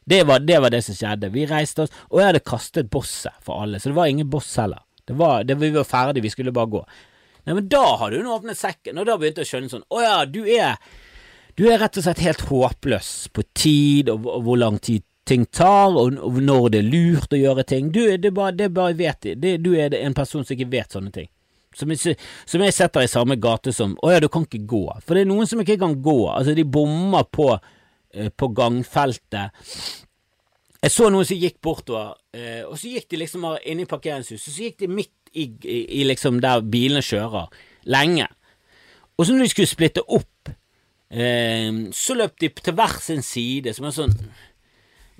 [0.09, 1.29] Det var, det var det, som skjedde.
[1.29, 4.49] Vi reiste oss, og jeg hadde kastet bosset for alle, så det var ingen boss
[4.57, 4.81] heller.
[5.05, 6.81] Det var, det, vi var ferdig, vi skulle bare gå.
[7.43, 10.03] Nei, men da hadde hun åpnet sekken, og da begynte jeg å skjønne sånn Å
[10.03, 10.77] ja, du er
[11.57, 15.45] Du er rett og slett helt håpløs på tid, og, og hvor lang tid ting
[15.45, 17.91] tar, og, og, når det er lurt å gjøre ting.
[17.95, 21.13] Du, det bare, det bare vet det, Du er en person som ikke vet sånne
[21.15, 21.29] ting.
[21.73, 24.83] Som jeg, som jeg setter i samme gate som Å ja, du kan ikke gå.
[25.01, 26.17] For det er noen som ikke kan gå.
[26.33, 27.49] Altså, de bommer på,
[28.13, 29.65] eh, på gangfeltet.
[30.83, 34.51] Jeg så noen som gikk bortover, eh, og så gikk de liksom inn i parkeringshuset,
[34.51, 35.47] så gikk de midt i,
[35.99, 37.51] i, liksom der bilene kjører,
[37.89, 38.27] lenge.
[39.17, 40.51] Og så når de skulle splitte opp,
[41.13, 44.17] eh, så løp de til hver sin side, som er sånn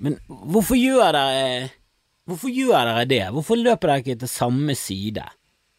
[0.02, 1.70] Men hvorfor gjør dere
[2.24, 3.24] Hvorfor gjør dere det?
[3.36, 5.26] Hvorfor løper dere ikke til samme side?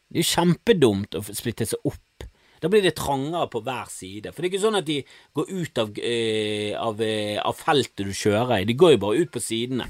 [0.06, 2.28] Det er jo kjempedumt å splitte seg opp.
[2.62, 4.32] Da blir det trangere på hver side.
[4.32, 5.00] For det er ikke sånn at de
[5.36, 9.26] går ut av, eh, av, eh, av feltet du kjører i, de går jo bare
[9.26, 9.90] ut på sidene.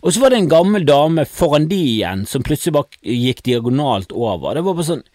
[0.00, 4.14] Og så var det en gammel dame foran de igjen som plutselig bare gikk diagonalt
[4.16, 4.56] over.
[4.56, 5.06] Det var bare sånn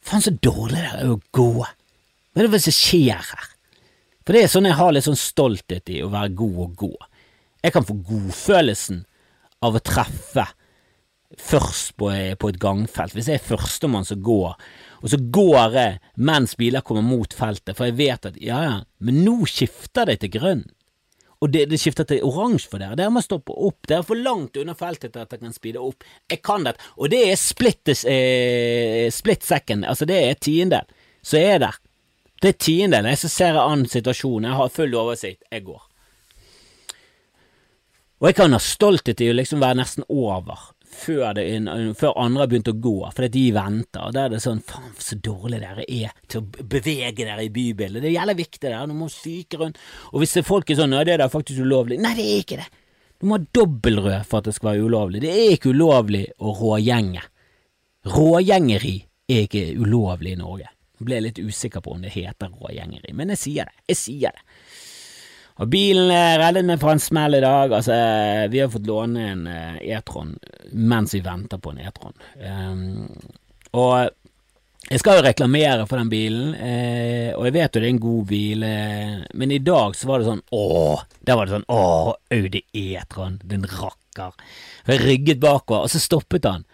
[0.00, 1.50] Faen, så dårlig det er å gå.
[1.60, 3.50] Hva er det som skjer her?
[4.24, 6.94] For det er sånn jeg har litt sånn stolthet i å være god å gå.
[7.60, 9.02] Jeg kan få godfølelsen
[9.60, 10.46] av å treffe
[11.36, 12.08] først på,
[12.40, 13.12] på et gangfelt.
[13.12, 14.56] Hvis jeg er førstemann som går,
[15.00, 15.98] og så går jeg
[16.30, 20.20] mens biler kommer mot feltet, for jeg vet at ja, ja, men nå skifter det
[20.24, 20.64] til grønn
[21.40, 22.96] og det, det skifter til oransje for dere.
[22.98, 23.86] Dere må stoppe opp.
[23.88, 26.04] Dere er for langt unna feltet til at dere kan speede opp.
[26.28, 30.98] Jeg kan det, og det er split, eh, split second, altså det er tiendel.
[31.24, 31.78] Så er jeg der.
[32.40, 33.08] Det er tiendelen.
[33.12, 35.80] Jeg ser an situasjonen, jeg har full oversikt, jeg går.
[38.20, 40.68] Og jeg kan ha stolthet i å liksom være nesten over
[41.00, 41.44] før, det,
[41.98, 44.02] før andre har begynt å gå, fordi de venter.
[44.06, 47.52] Og Da er det sånn faen så dårlig dere er til å bevege dere i
[47.54, 48.04] bybildet.
[48.04, 49.80] Det gjelder viktig der, du må syke rundt.
[50.12, 52.00] Og hvis folk er sånn ja det er da faktisk ulovlig.
[52.02, 52.68] Nei, det er ikke det.
[53.20, 55.22] Du må ha dobbeltrød for at det skal være ulovlig.
[55.24, 57.24] Det er ikke ulovlig å rågjenge.
[58.08, 58.94] Rågjengeri
[59.28, 60.70] er ikke ulovlig i Norge.
[61.00, 63.84] Jeg ble litt usikker på om det heter rågjengeri, men jeg sier det.
[63.92, 64.42] Jeg sier det.
[65.60, 66.08] Og bilen
[66.40, 67.74] reddet meg fra en smell i dag.
[67.76, 67.96] Altså,
[68.48, 70.32] vi har fått låne en uh, E-tron
[70.72, 72.16] mens vi venter på en E-tron.
[72.40, 73.10] Um,
[73.76, 74.08] og
[74.90, 78.00] jeg skal jo reklamere for den bilen, eh, og jeg vet jo det er en
[78.02, 81.68] god bil, eh, men i dag så var det sånn åh, der var det sånn
[81.70, 84.34] åh, Audi E-tron, den rakker.
[84.88, 86.64] Jeg rygget bakover, og så stoppet han.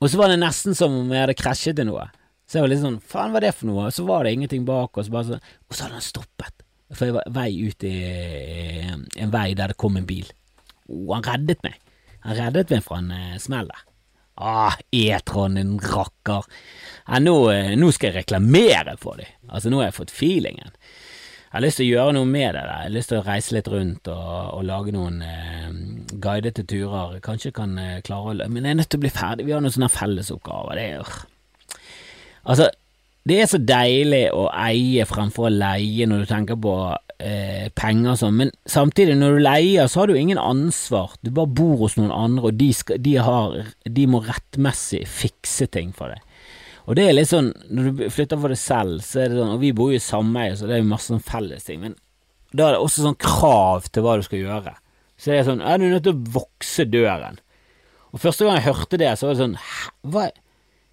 [0.00, 2.08] Og så var det nesten som om jeg hadde krasjet i noe.
[2.50, 3.86] Så jeg var litt sånn, faen hva er det for noe?
[3.86, 6.65] Og så var det ingenting bak, og så, bare sånn, og så hadde han stoppet.
[6.94, 7.96] For jeg var vei ut i
[9.18, 10.28] en vei der det kom en bil.
[10.86, 11.80] Oh, han reddet meg.
[12.26, 13.82] Han reddet meg fra en eh, smell der.
[14.36, 16.46] Ah, E-tron, en rakker.
[17.06, 19.30] Ja, nå, eh, nå, skal jeg reklamere for dem.
[19.48, 20.74] Altså, nå har jeg fått feelingen.
[21.46, 22.72] Jeg har lyst til å gjøre noe med det der.
[22.82, 25.70] Jeg har lyst til å reise litt rundt og, og lage noen eh,
[26.20, 27.16] guidede turer.
[27.24, 29.46] Kanskje kan eh, klare å Men jeg er nødt til å bli ferdig.
[29.48, 30.76] Vi har noen sånne fellesoppgaver.
[30.76, 31.16] Det er
[32.46, 32.68] Altså,
[33.26, 36.74] det er så deilig å eie fremfor å leie når du tenker på
[37.18, 41.16] eh, penger og sånn, men samtidig, når du leier, så har du ingen ansvar.
[41.26, 45.66] Du bare bor hos noen andre, og de, skal, de, har, de må rettmessig fikse
[45.74, 46.22] ting for deg.
[46.86, 49.54] Og det er litt sånn, når du flytter for deg selv, så er det sånn,
[49.56, 51.96] og vi bor jo i sameie, så det er jo masse sånn felles ting, men
[52.54, 54.76] da er det også sånn krav til hva du skal gjøre.
[55.18, 57.40] Så det er sånn, er du nødt til å vokse døren?
[58.14, 60.28] Og første gang jeg hørte det, så var det sånn, hæ, hva,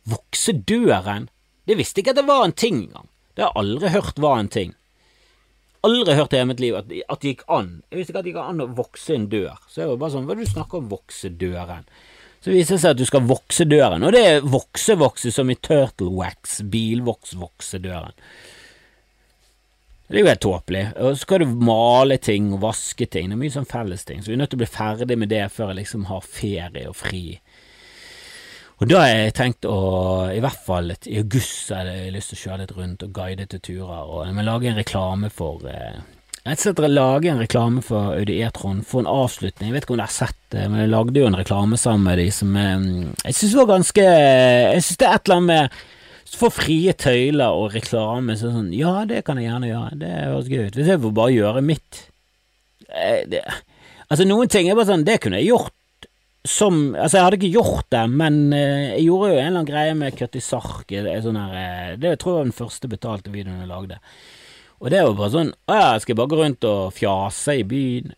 [0.10, 1.30] vokse døren?
[1.68, 3.10] Det visste ikke at det var en ting engang.
[3.34, 4.74] Det har jeg aldri hørt var en ting.
[5.84, 7.72] Aldri hørt i hele mitt liv at, at, det gikk an.
[7.92, 9.56] Jeg visste ikke at det gikk an å vokse en dør.
[9.68, 11.88] Så jeg var bare sånn, hva er det du snakker om vokse døren?
[12.44, 15.56] Så viser det seg at du skal vokse døren, og det er vokse-vokse som i
[15.64, 18.18] Turtle Wax, bilvoks-vokse døren.
[20.10, 20.82] Det er jo helt tåpelig.
[21.00, 24.30] Og så skal du male ting og vaske ting, det er mye sånn fellesting, så
[24.30, 26.98] vi er nødt til å bli ferdig med det før jeg liksom har ferie og
[27.00, 27.24] fri.
[28.82, 29.78] Og da har jeg tenkt å,
[30.34, 33.46] i hvert fall i august, har jeg lyst til å kjøre litt rundt og guide
[33.52, 36.02] til turer, og jeg må lage en reklame for eh,
[36.44, 39.70] Rett og slett lage en reklame for Audi E-tron, få en avslutning.
[39.70, 42.04] Jeg vet ikke om dere har sett det, men jeg lagde jo en reklame sammen
[42.10, 42.88] med de som eh,
[43.30, 45.84] Jeg syns var ganske Jeg syns det er et eller annet med
[46.34, 50.50] få frie tøyler og reklame så sånn Ja, det kan jeg gjerne gjøre, det høres
[50.52, 50.80] gøy ut.
[50.80, 52.04] Hvis jeg får bare gjøre mitt
[52.90, 53.44] eh, det,
[54.10, 55.74] Altså, noen ting er bare sånn Det kunne jeg gjort
[56.44, 59.70] som Altså, jeg hadde ikke gjort det, men eh, jeg gjorde jo en eller annen
[59.70, 60.92] greie med Kutti Sark.
[61.24, 64.00] Sånn her, det tror jeg var den første betalte videoen jeg lagde.
[64.84, 67.66] Og det var bare sånn Å ja, skal jeg bare gå rundt og fjase i
[67.68, 68.12] byen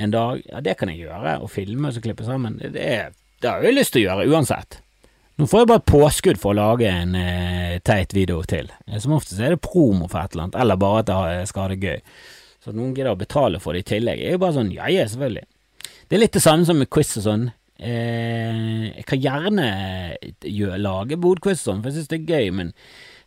[0.00, 0.40] en dag?
[0.48, 1.38] Ja, det kan jeg gjøre.
[1.44, 2.58] Og filme og så klippe sammen.
[2.58, 2.88] Det, det,
[3.38, 4.80] det har jeg jo lyst til å gjøre uansett.
[5.38, 8.66] Nå får jeg bare et påskudd for å lage en eh, teit video til.
[9.00, 11.70] Som oftest er det promo for et eller annet, eller bare at jeg skal ha
[11.72, 12.02] det gøy.
[12.60, 14.74] Så at noen gidder å betale for det i tillegg, jeg er jo bare sånn
[14.74, 15.46] ja, ja, selvfølgelig.
[16.10, 17.46] Det er litt det samme som med quiz og sånn.
[17.80, 18.56] Eh,
[18.92, 19.66] jeg kan gjerne
[20.44, 22.72] gjøre, lage bodquiz sånn, for jeg synes det er gøy, men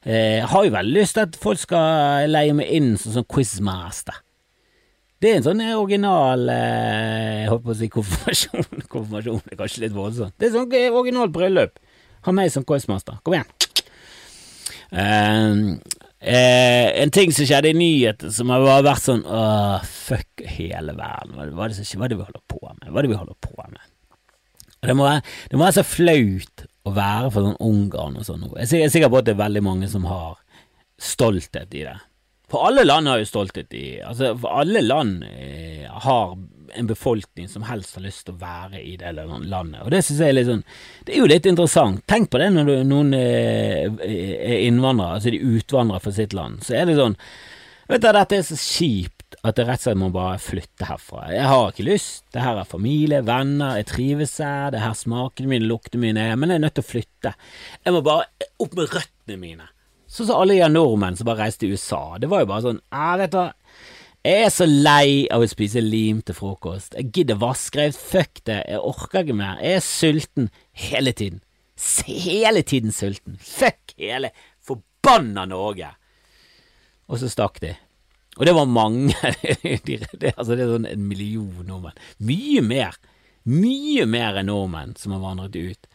[0.05, 3.31] eh, jeg har jo veldig lyst til at folk skal leie meg inn som sånn
[3.33, 4.19] quizmaster.
[5.23, 8.65] Det er en sånn original eh, Jeg holdt på å si konfirmasjon.
[8.93, 10.35] konfirmasjon er kanskje litt voldsomt.
[10.37, 11.79] Det er sånn originalt bryllup.
[12.27, 13.15] Ha meg som quizmaster.
[13.23, 13.49] Kom igjen.
[14.93, 15.79] En
[17.15, 21.39] ting som skjedde i nyheten som har vært sånn Åh, fuck hele verden.
[21.55, 22.91] Hva, er det, det vi holder på med?
[22.91, 23.81] Hva er det vi holder på med?
[24.83, 28.47] Det må, være, det må være så flaut å være for sånn Ungarn og sånn.
[28.59, 30.35] Jeg er sikker på at det er veldig mange som har
[30.99, 31.95] stolthet i det.
[32.53, 36.35] For alle land har jo stolthet i Altså, for alle land eh, har
[36.73, 40.21] en befolkning som helst har lyst til å være i det landet, og det synes
[40.21, 40.63] jeg er litt sånn
[41.05, 42.01] Det er jo litt interessant.
[42.09, 46.61] Tenk på det når du, noen eh, er innvandrere, altså de utvandrer fra sitt land.
[46.65, 47.17] Så er det sånn
[47.89, 51.25] Vet du, dette er så kjipt at jeg rett og slett må bare flytte herfra.
[51.35, 52.23] Jeg har ikke lyst.
[52.31, 56.37] Det her er familie, venner, jeg trives her, det her smakene mine, luktene mine er,
[56.39, 57.33] men jeg er nødt til å flytte.
[57.83, 59.67] Jeg må bare opp med røttene mine.
[60.07, 62.15] Sånn som alle de nordmenn som bare reiste til USA.
[62.21, 62.81] Det var jo bare sånn
[63.19, 63.43] vet du
[64.23, 66.93] jeg er så lei av å spise lim til frokost.
[66.95, 69.57] Jeg gidder vaskrevet, fuck det, jeg orker ikke mer.
[69.59, 70.47] Jeg er sulten
[70.85, 71.41] hele tiden.
[72.07, 73.35] Hele tiden sulten.
[73.35, 74.31] Fuck hele
[74.63, 75.89] forbanna Norge.
[77.11, 77.73] Og så stakk de.
[78.37, 79.13] Og det var mange.
[79.85, 81.99] det, altså det er sånn en million nordmenn.
[82.25, 82.97] Mye mer.
[83.49, 85.89] Mye mer enn nordmenn som har vandret ut.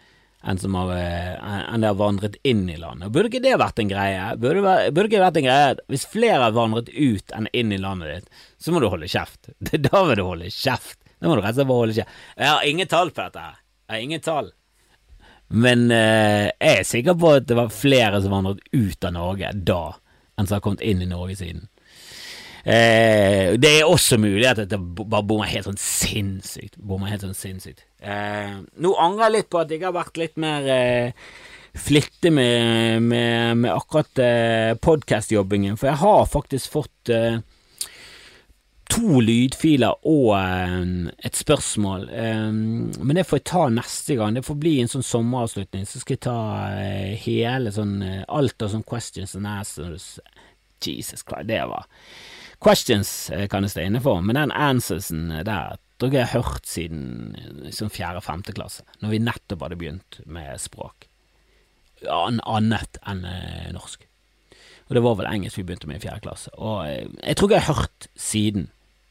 [0.46, 3.11] enn som har, enn det har vandret inn i landet.
[3.11, 4.29] Burde ikke det vært en greie?
[4.38, 7.81] Burde, burde ikke vært en greie at hvis flere har vandret ut enn inn i
[7.83, 9.51] landet ditt, så må du holde kjeft.
[9.88, 11.01] Da vil du holde kjeft.
[11.18, 12.22] Da må du rett og slett bare holde kjeft.
[12.38, 13.59] Jeg har ingen tall på dette her.
[13.88, 14.53] Jeg har ingen tall.
[15.48, 19.51] Men eh, jeg er sikker på at det var flere som vandret ut av Norge
[19.57, 19.83] da,
[20.37, 21.66] enn som har kommet inn i Norge siden.
[22.68, 26.76] Eh, det er også mulig at dette bare bommer helt sånn sinnssykt.
[26.76, 27.87] Bommer helt sånn sinnssykt.
[28.04, 31.31] Eh, nå angrer jeg litt på at jeg har vært litt mer eh,
[31.78, 37.40] flittig med, med, med akkurat eh, podkastjobbingen, for jeg har faktisk fått eh,
[38.92, 40.31] to lydfiler og
[41.24, 42.09] et spørsmål.
[42.09, 44.37] Um, men det får jeg ta neste gang.
[44.37, 45.85] Det får bli en sånn sommeravslutning.
[45.88, 46.38] Så skal jeg ta
[46.72, 50.16] uh, hele sånn uh, alt av sånn questions and answers.
[50.85, 51.85] Jesus Christ, det var
[52.64, 56.44] Questions uh, kan jeg stå inne for, men den answersen der tror jeg jeg har
[56.47, 57.05] hørt siden
[57.64, 61.09] liksom fjerde-femte klasse, når vi nettopp hadde begynt med språk.
[62.07, 63.25] Annet enn
[63.75, 64.05] norsk.
[64.87, 66.53] Og det var vel engelsk vi begynte med i fjerde klasse.
[66.55, 68.68] Og jeg tror ikke jeg har hørt siden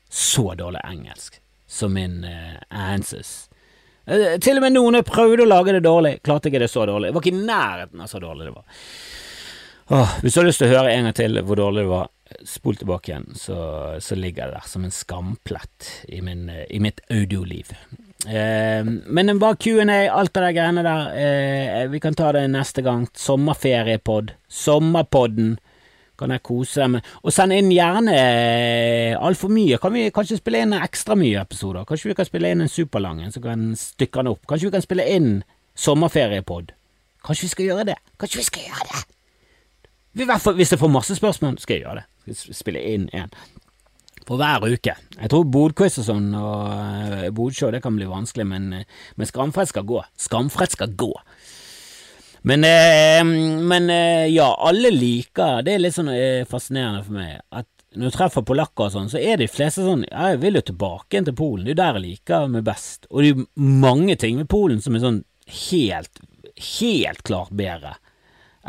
[0.07, 3.49] så dårlig engelsk som min uh, answers.
[4.07, 7.09] Til og med noen prøvde å lage det dårlig, klarte ikke det så dårlig.
[7.09, 8.85] Det var ikke i nærheten av så dårlig det var.
[9.97, 12.07] Åh, hvis du har lyst til å høre en gang til hvor dårlig det var,
[12.45, 13.59] spol tilbake igjen, så,
[14.03, 17.73] så ligger det der som en skamplett i, min, i mitt audioliv.
[18.25, 21.11] Eh, men bare Q&A, alt av de greiene der,
[21.77, 23.07] Eh, vi kan ta det neste gang.
[23.13, 24.31] Sommerferiepod.
[24.47, 25.57] Sommerpodden
[26.17, 27.09] kan jeg kose deg med.
[27.23, 29.77] Og send inn gjerne eh, altfor mye.
[29.81, 31.85] Kan vi kanskje spille inn ekstra mye episoder?
[31.85, 34.43] Kanskje vi kan spille inn en superlang en, så kan stykke den opp?
[34.49, 35.31] Kanskje vi kan spille inn
[35.77, 36.73] sommerferiepod?
[37.25, 37.97] Kanskje vi skal gjøre det?
[38.17, 39.05] Kanskje vi skal gjøre det?
[40.57, 42.07] Hvis jeg får masse spørsmål, skal jeg gjøre det.
[42.35, 43.31] Spille inn en
[44.27, 44.91] for hver uke.
[44.91, 49.29] Jeg tror bodquiz og sånn og uh, bodshow det kan bli vanskelig, men, uh, men
[49.29, 50.01] Skamfrett skal gå.
[50.19, 51.13] Skamfrett skal gå.
[52.47, 53.23] Men, eh,
[53.61, 58.11] men eh, ja, alle liker Det er litt sånn eh, fascinerende for meg at når
[58.11, 61.33] du treffer polakker og sånn, så er de fleste sånn jeg vil jo tilbake til
[61.33, 63.07] Polen, det er jo der jeg liker meg best.
[63.09, 65.17] Og det er mange ting med Polen som er sånn
[65.63, 66.21] helt,
[66.75, 67.95] helt klart bedre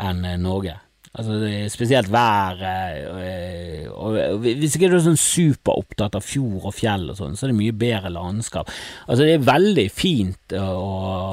[0.01, 0.79] enn Norge.
[1.17, 1.39] Altså,
[1.73, 3.07] spesielt været
[3.97, 7.51] og, Hvis ikke du er sånn superopptatt av fjord og fjell og sånn, så er
[7.51, 8.69] det mye bedre landskap.
[9.07, 10.83] Altså, det er veldig fint, og,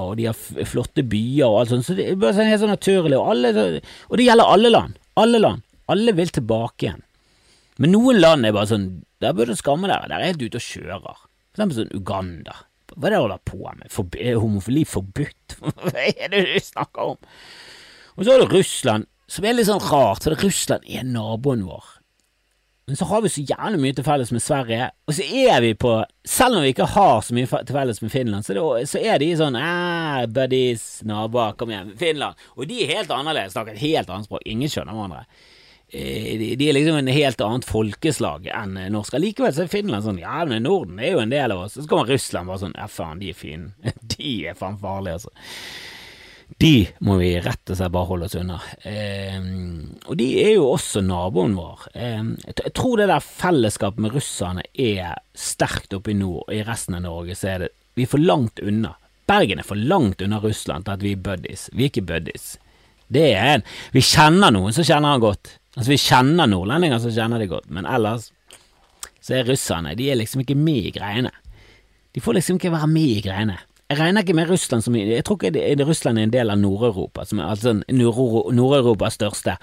[0.08, 2.72] og de har flotte byer og alt sånt, så det er bare sånn helt sånn
[2.72, 3.18] naturlig.
[3.20, 4.96] Og, alle, og det gjelder alle land.
[5.20, 5.64] Alle land.
[5.92, 7.04] Alle vil tilbake igjen.
[7.76, 8.86] Men noen land er bare sånn
[9.20, 10.08] Der burde du skamme dere.
[10.08, 11.20] Der er helt ute og kjører.
[11.20, 12.56] For eksempel sånn Uganda.
[12.94, 13.92] Hva er det du holder på med?
[13.92, 15.56] For, er homofili forbudt?
[15.84, 17.20] Hva er det du snakker om?
[18.16, 21.92] Og så har du Russland som er litt sånn rart, for Russland er naboen vår.
[22.86, 25.72] Men så har vi så jævlig mye til felles med Sverige, og så er vi
[25.74, 29.02] på Selv om vi ikke har så mye til felles med Finland, så, det, så
[29.02, 32.38] er de sånn eh, buddies, naboer, kom igjen, Finland.
[32.54, 35.24] Og de er helt annerledes, snakker et helt annet språk, ingen skjønner hverandre.
[35.88, 39.18] Eh, de er liksom en helt annet folkeslag enn norsk.
[39.18, 41.76] Allikevel så er Finland sånn Ja, men Norden er jo en del av oss.
[41.78, 43.74] Så kommer Russland bare sånn Ja, faen, de er fine.
[44.16, 45.34] De er faen farlige, altså.
[46.58, 48.56] De må vi rett og slett bare holde oss unna.
[48.88, 49.38] Eh,
[50.06, 51.88] og de er jo også naboen vår.
[51.92, 56.62] Eh, jeg tror det der fellesskapet med russerne er sterkt oppe i nord, og i
[56.64, 58.90] resten av Norge så er det Vi er for langt unna.
[59.26, 61.68] Bergen er for langt unna Russland til at vi er buddies.
[61.72, 62.58] Vi er ikke buddies.
[63.08, 65.56] Det er en Vi kjenner noen som kjenner han godt.
[65.76, 68.30] Altså, vi kjenner nordlendinger som kjenner de godt, men ellers
[69.20, 71.32] så er russerne De er liksom ikke med i greiene.
[72.14, 73.58] De får liksom ikke være med i greiene.
[73.86, 76.58] Jeg regner ikke med Russland som Jeg tror ikke det, Russland er en del av
[76.58, 79.54] Nord-Europa, som er altså Nord-Europas største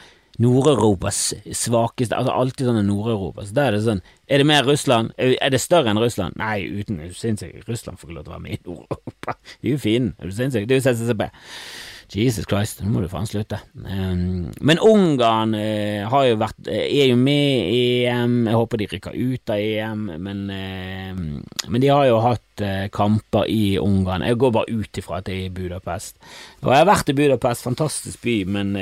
[0.42, 3.46] Nord-Europas svakeste Altså alltid sånn Nord-Europa.
[3.46, 5.14] Så da er det sånn Er det mer Russland?
[5.20, 6.38] Er det større enn Russland?
[6.42, 7.68] Nei, uten Er du sinnssyk?
[7.68, 9.36] Russland får ikke lov til å være med i Nord-Europa.
[9.62, 10.14] De er jo fine.
[10.18, 10.70] Er du sinnssyk?
[10.70, 11.28] Det er jo CCCP.
[12.16, 13.58] Jesus Christ, nå må du faen slutte.
[13.74, 18.82] Um, men Ungarn uh, har jo vært, uh, er jo med i EM, jeg håper
[18.82, 22.42] de rykker ut av EM, men, uh, men de har jo hatt
[22.94, 24.22] kamper i Ungarn.
[24.28, 26.20] Jeg går bare ut ifra at det er i Budapest.
[26.62, 28.76] Og jeg har vært i Budapest, fantastisk by, men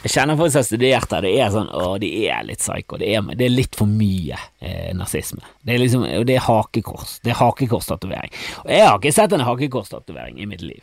[0.00, 2.96] jeg kjenner folk som har studert der, det er sånn, å, de er litt psycho.
[3.00, 5.44] Det er, det er litt for mye eh, nazisme.
[5.60, 7.18] Det er liksom, det er hakekors.
[7.20, 8.32] Det er hakekorstatovering.
[8.64, 10.80] Og jeg har ikke sett en hakekorstatovering i mitt liv.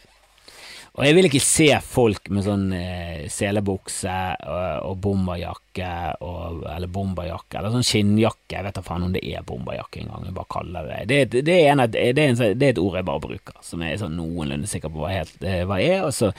[0.97, 4.13] Og jeg vil ikke se folk med sånn eh, selebukse
[4.49, 5.89] og, og bomberjakke,
[6.25, 8.55] og, eller bomberjakke, eller sånn skinnjakke.
[8.55, 11.43] Jeg vet da faen om det er bomberjakke engang, jeg bare kaller det det.
[11.45, 13.93] Det, er, en, det, er, en, det er et ord jeg bare bruker, som jeg
[13.93, 16.01] er sånn noenlunde sikker på hva, helt, eh, hva er.
[16.07, 16.31] Og så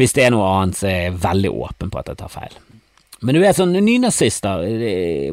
[0.00, 2.58] hvis det er noe annet, så er jeg veldig åpen på at jeg tar feil.
[3.20, 4.64] Men du vet sånn nynazister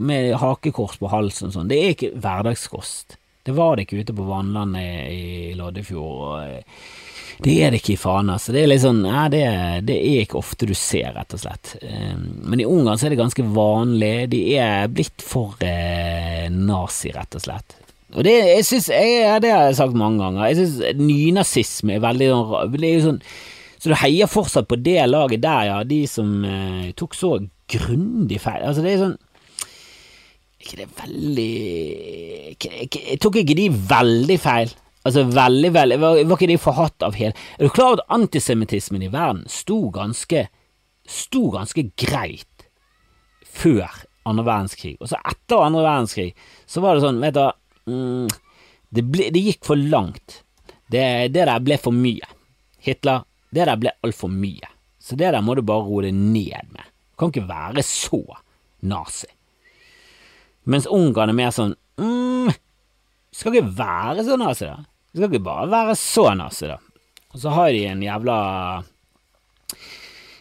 [0.04, 3.16] med hakekors på halsen og sånn, det er ikke hverdagskost.
[3.48, 6.26] Det var det ikke ute på Vannlandet i Loddefjord.
[6.36, 7.06] og
[7.44, 8.38] det er det ikke i Fana.
[8.42, 9.44] Så det er litt sånn Nei, det,
[9.88, 11.76] det, er ikke ofte du ser, rett og slett.
[11.86, 14.14] Ehm, men i Ungarn så er det ganske vanlig.
[14.34, 17.78] De er blitt for eh, nazi, rett og slett.
[18.16, 20.48] Og det, jeg synes, jeg, det har jeg sagt mange ganger.
[20.50, 23.22] Jeg syns nynazisme er veldig sånn, det er jo sånn
[23.78, 25.78] Så du heier fortsatt på det laget der, ja.
[25.86, 27.36] De som eh, tok så
[27.70, 28.64] grundig feil.
[28.64, 29.18] Altså, det er sånn
[30.68, 31.52] ikke det veldig
[32.60, 34.74] Jeg tok ikke de veldig feil.
[35.08, 38.16] Altså veldig, veldig Var, var ikke de forhatt av hele Er du klar over at
[38.18, 40.48] antisemittismen i verden sto ganske
[41.08, 42.68] Sto ganske greit
[43.58, 43.88] før
[44.28, 46.28] andre verdenskrig, og så etter andre verdenskrig
[46.70, 47.46] så var det sånn, vet du
[47.90, 48.34] mm,
[48.94, 50.42] det, ble, det, gikk for langt.
[50.88, 51.04] Det,
[51.34, 52.28] det, der ble for mye.
[52.84, 54.70] Hitler, det der ble altfor mye.
[55.00, 56.92] Så det der må du bare roe deg ned med.
[57.12, 58.22] Du kan ikke være så
[58.88, 59.30] nazi.
[60.68, 62.52] Mens Ungarn er mer sånn mm,
[63.32, 64.84] Skal ikke være så nazi, da.
[65.18, 66.78] Skal ikke bare være så nazi, da.
[67.34, 68.38] Og så har de en jævla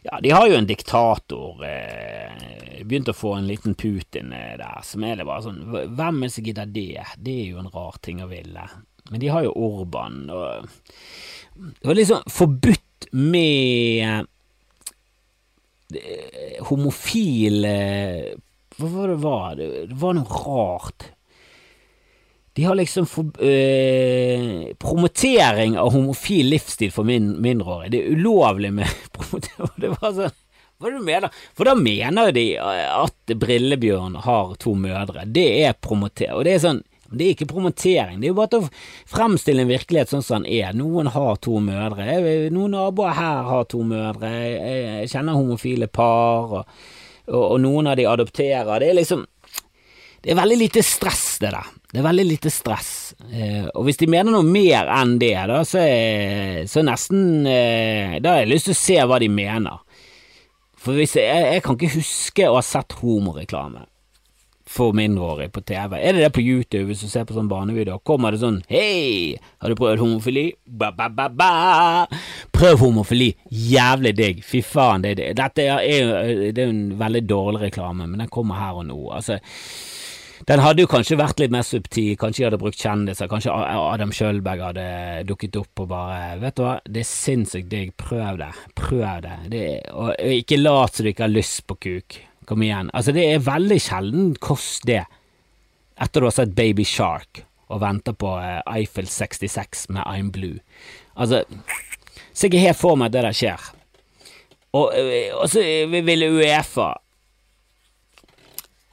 [0.04, 1.64] Ja, de har jo en diktator.
[1.64, 6.20] Eh, begynt å få en liten Putin eh, der, som er det bare sånn Hvem
[6.20, 7.06] er det som gidder det?
[7.16, 8.68] Det er jo en rar ting å ville.
[9.08, 10.68] Men de har jo Orban, og
[11.56, 14.28] Det var liksom forbudt med
[15.96, 17.76] eh, homofile
[18.76, 19.54] hva var det var?
[19.56, 21.06] Det var noe rart.
[22.56, 27.90] De har liksom for, eh, promotering av homofil livsstil for min, mindreårige.
[27.92, 29.70] Det er ulovlig med promotering.
[29.76, 30.42] Det var sånn
[30.76, 31.36] hva er det du mener?
[31.56, 35.22] For da mener de at Brillebjørn har to mødre.
[35.24, 36.34] Det er promotering.
[36.36, 38.68] Og det er sånn det er ikke promotering, det er jo bare å
[39.06, 40.74] fremstille en virkelighet sånn som den er.
[40.74, 42.16] Noen har to mødre,
[42.50, 46.50] noen naboer her har to mødre, jeg kjenner homofile par.
[46.50, 46.80] og
[47.26, 48.80] og, og noen av de adopterer.
[48.80, 49.26] Det er liksom
[50.22, 51.66] Det er veldig lite stress, det der.
[51.92, 53.14] Det er veldig lite stress.
[53.30, 58.16] Eh, og hvis de mener noe mer enn det, da, så er, så nesten eh,
[58.20, 59.82] Da har jeg lyst til å se hva de mener.
[60.76, 63.86] For jeg, jeg kan ikke huske å ha sett homoreklame
[64.66, 65.94] for mindreårige på TV.
[66.00, 68.00] Er det det på YouTube hvis du ser på sånn barnevideo?
[68.06, 70.46] Kommer det sånn Hei, har du prøvd homofili?
[70.66, 71.50] Ba, ba, ba, ba.
[72.54, 73.30] Prøv homofili!
[73.46, 74.42] Jævlig digg!
[74.44, 75.30] Fy faen, det det.
[75.38, 78.98] Dette er, er, det er en veldig dårlig reklame, men den kommer her og nå.
[79.14, 79.38] Altså
[80.44, 84.12] den hadde jo kanskje vært litt mer subtil, kanskje jeg hadde brukt kjendiser, kanskje Adam
[84.12, 84.86] Schjølberg hadde
[85.28, 89.36] dukket opp og bare Vet du hva, det er sinnssykt digg, prøv det, prøv det,
[89.52, 89.66] det
[89.96, 92.18] og ikke lat som du ikke har lyst på kuk.
[92.46, 92.92] Kom igjen.
[92.94, 95.02] Altså, det er veldig sjelden kost det,
[95.98, 100.60] etter du har sett Baby Shark og venter på uh, Eiffel 66 med I'm Blue.
[101.16, 101.42] Altså,
[102.30, 103.66] ser er helt for meg at det der skjer.
[104.76, 106.92] Og, uh, og så vil Uefa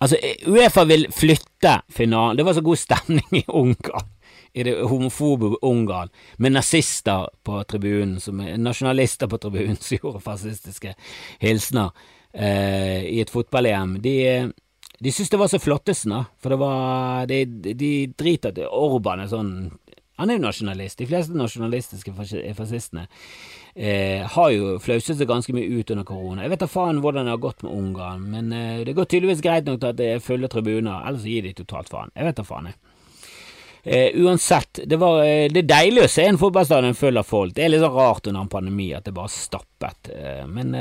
[0.04, 0.20] Altså,
[0.52, 2.38] Uefa vil flytte finalen.
[2.38, 4.10] Det var så god stemning i Ungarn
[4.54, 10.94] i det homofobe Ungarn, med nazister på tribunen, som, nasjonalister på tribunen som gjorde fascistiske
[11.42, 11.90] hilsener
[12.34, 14.18] eh, i et fotball-EM, de,
[15.00, 16.22] de syntes det var så flottesen, da.
[16.38, 19.56] For det var De, de driter til Orban er sånn
[20.22, 21.00] Han er jo nasjonalist.
[21.00, 23.08] De fleste nasjonalistiske fascistene
[23.76, 26.46] eh, har jo flauset seg ganske mye ut under korona.
[26.46, 29.44] Jeg vet da faen hvordan det har gått med Ungarn, men eh, det går tydeligvis
[29.46, 32.14] greit nok til at det er fulle tribuner, ellers gir de totalt faen.
[32.16, 32.80] Jeg vet da faen, jeg.
[33.84, 37.52] Eh, uansett, det, var, uh, det er deilig å se en fotballstadion full av folk.
[37.58, 40.72] Det er litt sånn rart under en pandemi at det bare stappet, uh, men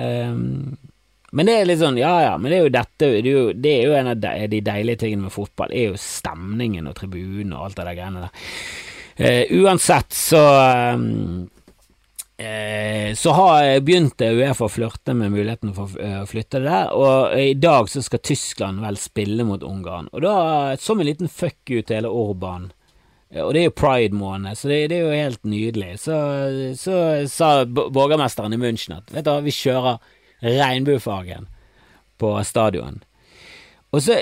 [1.32, 3.44] men det er litt sånn, ja ja, men det er jo dette Det er jo,
[3.56, 6.90] det er jo en av de, de, deilige tingene med fotball, det er jo stemningen
[6.90, 8.50] og tribunen og alt det der greiene der.
[9.16, 10.42] Eh, uansett så
[10.92, 11.46] um,
[13.16, 17.34] Så har begynt Uefa å flørte med muligheten for uh, å flytte det der, og
[17.38, 20.08] i dag så skal Tyskland vel spille mot Ungarn.
[20.10, 20.36] Og da,
[20.80, 22.70] som en liten fuck you til hele Orban
[23.40, 25.94] og det er jo pride-måned, så det, det, er jo helt nydelig.
[26.02, 26.16] Så,
[26.76, 26.96] så
[27.32, 30.02] sa borgermesteren i München at vet du, vi kjører
[30.42, 31.48] regnbuefargen
[32.20, 33.00] på stadion.
[33.92, 34.18] Og så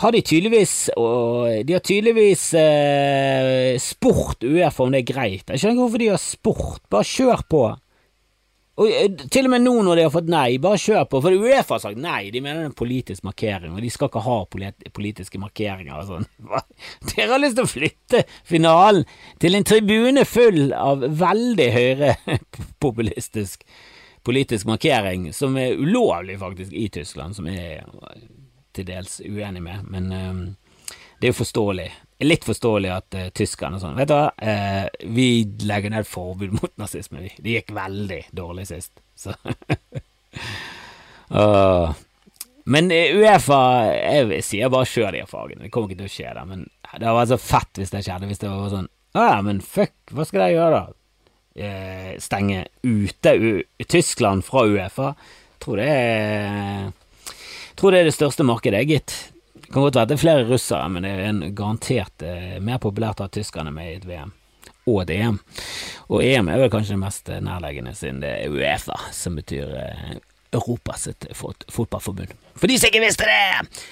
[0.00, 5.44] har de tydeligvis De har tydeligvis eh, spurt Uefa om det er greit.
[5.44, 6.82] Jeg skjønner ikke hvorfor de har spurt.
[6.92, 7.62] Bare kjør på.
[8.80, 11.20] Og eh, Til og med nå når de har fått nei, bare kjør på.
[11.26, 14.08] For Uefa har sagt nei, de mener det er en politisk markering, og de skal
[14.08, 14.38] ikke ha
[14.96, 16.28] politiske markeringer og sånn.
[17.12, 19.04] Dere har lyst til å flytte finalen
[19.42, 23.66] til en tribune full av veldig høyrepopulistisk
[24.26, 27.84] politisk markering som er ulovlig, faktisk, i Tyskland, som er
[28.76, 30.42] til dels uenig med, men um,
[31.20, 31.88] det er jo forståelig.
[32.24, 36.72] Litt forståelig at uh, tyskerne sånn Vet du hva, uh, vi legger ned forbud mot
[36.80, 37.32] nazisme, vi.
[37.38, 39.34] Det gikk veldig dårlig sist, så
[41.36, 41.90] uh,
[42.70, 43.60] Men Uefa
[43.96, 46.46] Jeg sier bare kjør de fagene, det kommer ikke til å skje, det.
[46.52, 49.36] men det hadde vært så fett hvis det skjedde, hvis det var sånn Å ja,
[49.46, 51.00] men fuck, hva skal de gjøre, da?
[51.54, 55.14] eh, stenge ute U Tyskland fra Uefa.
[55.58, 56.92] Tror det er
[57.80, 59.14] tror det er det største markedet, gitt.
[59.60, 62.80] Det kan godt være det er flere russere, men det er en garantert eh, mer
[62.82, 64.34] populært ha tyskerne med i et VM
[64.88, 65.38] og et EM.
[66.10, 70.12] Og EM er vel kanskje det mest nærleggende, siden det er Uefa, som betyr eh,
[70.56, 71.08] Europas
[71.38, 72.34] fot fotballforbund.
[72.58, 73.82] For de som ikke visste det!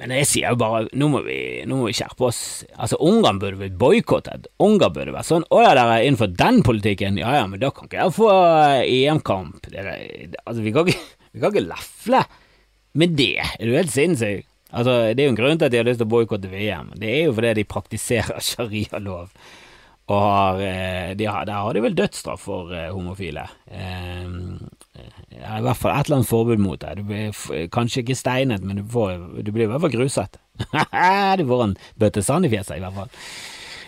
[0.00, 1.36] Men jeg sier jo bare, nå må vi,
[1.68, 2.40] nå vi skjerpe oss.
[2.76, 4.46] Altså, Ungarn burde vært boikottet.
[4.62, 7.18] Ungarn burde vært sånn Å ja, dere er innenfor den politikken?
[7.20, 9.66] Ja ja, men da kan ikke jeg få eh, EM-kamp.
[9.74, 12.22] Altså, vi kan ikke, vi ikke lefle
[12.92, 13.36] med det.
[13.58, 14.46] Er jo helt sinnssyk?
[14.70, 16.92] Altså, det er jo en grunn til at de har lyst til å boikotte VM.
[16.98, 19.32] Det er jo fordi de praktiserer sharia-lov.
[20.10, 23.44] Og har, eh, de har, Der har de vel dødsstraff for uh, homofile.
[23.70, 26.96] Ja, I hvert fall et eller annet forbud mot det.
[26.98, 30.40] Du blir kanskje ikke steinet, men du, får, du blir i hvert fall gruset.
[31.38, 33.14] du får en bøtte sand i fjeset, i hvert fall.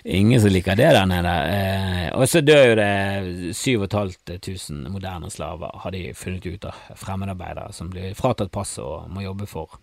[0.05, 1.33] Ingen som liker det der nede.
[1.55, 7.71] Eh, og så dør jo det 7500 moderne slaver, har de funnet ut av, fremmedarbeidere
[7.73, 9.79] som blir fratatt passet og må jobbe for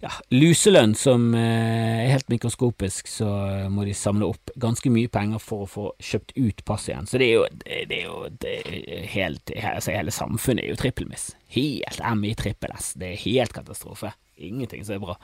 [0.00, 3.28] ja, luselønn som eh, er helt mikroskopisk, så
[3.72, 7.08] må de samle opp ganske mye penger for å få kjøpt ut passet igjen.
[7.10, 10.80] Så det er jo, det er jo det er helt, altså Hele samfunnet er jo
[10.80, 11.30] trippelmiss.
[11.56, 12.94] Helt M i trippel S.
[12.96, 14.12] Det er helt katastrofe.
[14.36, 15.18] Ingenting som er bra.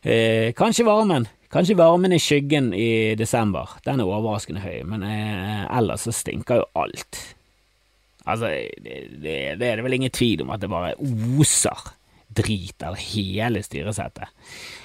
[0.00, 1.28] Eh, kanskje varmen.
[1.50, 3.72] Kanskje varmen i skyggen i desember.
[3.84, 7.18] Den er overraskende høy, men eh, ellers så stinker jo alt.
[8.22, 11.90] Altså, det, det, det er det vel ingen tvil om at det bare oser
[12.30, 14.30] drit av hele styresettet.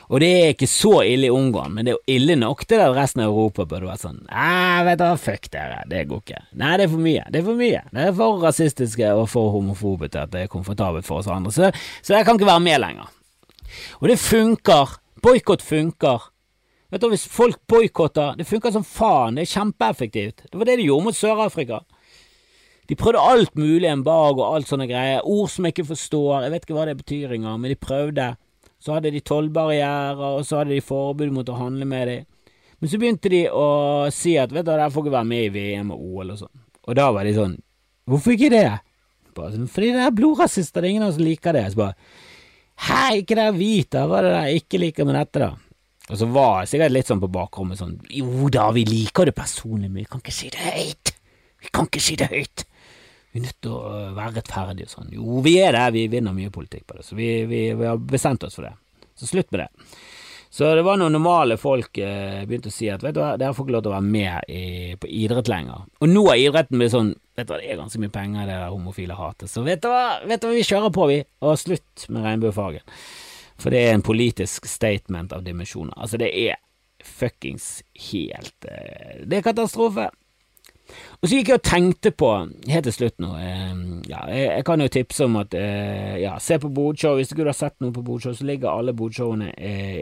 [0.10, 2.82] Og det er ikke så ille i Ungarn, men det er jo ille nok til
[2.82, 6.24] at resten av Europa burde vært sånn Nei, vet du hva, fuck dere, det går
[6.24, 6.44] ikke.
[6.62, 7.26] Nei, det er for mye.
[7.30, 7.82] Det er for mye.
[7.92, 11.54] Det er for rasistiske og for homofobe til at det er komfortabelt for oss andre,
[11.54, 11.70] så,
[12.02, 13.12] så jeg kan ikke være med lenger.
[14.02, 14.98] Og det funker.
[15.26, 16.32] Boikott funker.
[16.94, 20.46] Vet du, Hvis folk boikotter, det funker som faen, det er kjempeeffektivt.
[20.52, 21.82] Det var det de gjorde mot Sør-Afrika.
[22.86, 25.26] De prøvde alt mulig, embargo og alt sånne greier.
[25.26, 28.28] Ord som jeg ikke forstår, jeg vet ikke hva det betyr engang, men de prøvde.
[28.78, 32.28] Så hadde de tollbarrierer, og så hadde de forbud mot å handle med dem.
[32.78, 33.66] Men så begynte de å
[34.14, 36.54] si at vet du, der får ikke være med i VM og OL og sånn.
[36.86, 37.56] Og da var de sånn
[38.06, 38.68] Hvorfor ikke det?
[39.34, 41.64] Bare sånn, Fordi det er blodrasister, det er ingen av oss som liker det.
[41.74, 41.96] Så bare
[42.86, 45.65] Hæ, ikke dere hvite, hva er det dere ikke liker med dette, da?
[46.06, 49.34] Og så var jeg sikkert litt sånn på bakrommet sånn Jo da, vi liker det
[49.38, 51.14] personlig, men vi kan ikke si det høyt.
[51.66, 52.66] Vi kan ikke si det høyt.
[53.34, 55.16] Vi er nødt til å være rettferdige og sånn.
[55.18, 57.98] Jo, vi er det, vi vinner mye politikk på det, så vi, vi, vi har
[58.00, 58.76] bestemt oss for det.
[59.18, 59.90] Så slutt med det.
[60.56, 63.52] Så det var noen normale folk eh, begynte å si at vet du hva, dere
[63.52, 64.62] får ikke lov til å være med i,
[64.96, 65.82] på idrett lenger.
[66.00, 68.54] Og nå er idretten blitt sånn Vet du hva, det er ganske mye penger det
[68.56, 71.18] der homofile hatet, så vet du hva, vet du hva, vi kjører på, vi.
[71.44, 72.86] Og slutt med regnbuefargen.
[73.62, 75.96] For det er en politisk statement av dimensjoner.
[75.98, 76.60] Altså, det er
[77.06, 80.12] fuckings helt eh, Det er katastrofe.
[81.18, 82.28] Og så gikk jeg og tenkte på,
[82.70, 83.72] helt til slutt nå eh,
[84.12, 87.16] ja, jeg, kan jo tipse om at eh, ja, se på Bodshow.
[87.18, 89.50] Hvis du ikke har sett noe på Bodshow, så ligger alle Bodshowene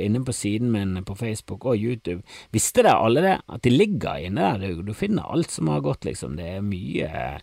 [0.04, 2.20] inne på siden min på Facebook og YouTube.
[2.51, 3.38] Visste dere alle det?
[3.47, 4.76] At de ligger inne der?
[4.76, 6.36] Du, du finner alt som har gått, liksom.
[6.39, 7.38] Det er mye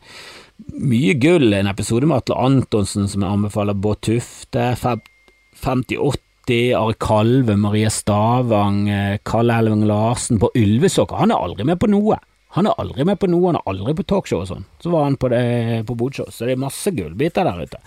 [0.77, 1.55] mye gull.
[1.57, 3.79] En episode med Atle Antonsen som jeg anbefaler.
[3.79, 4.75] Bård Tufte.
[5.57, 6.27] 5080.
[6.75, 11.21] Are Kalve, Marie Stavang, Karl Kalle Elving Larsen på Ylvesåker.
[11.21, 12.17] Han er aldri med på noe.
[12.57, 14.65] Han er aldri med på noe, han er aldri på talkshow og sånn.
[14.83, 15.31] Så var han på,
[15.87, 17.79] på bodshow, så det er masse gullbiter der ute.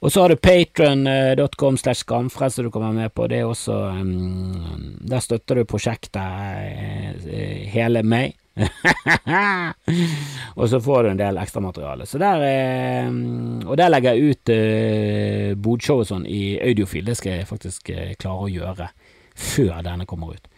[0.00, 3.26] Og så har du patron.com slash skamfrelst som du kan være med på.
[3.28, 8.38] Det er også um, Der støtter du prosjektet uh, hele meg.
[10.58, 12.06] og så får du en del ekstramateriale.
[12.06, 12.44] Så der
[13.08, 17.06] um, Og der legger jeg ut eh, bodshow og sånn i audiofil.
[17.08, 18.90] Det skal jeg faktisk eh, klare å gjøre
[19.40, 20.50] før denne kommer ut.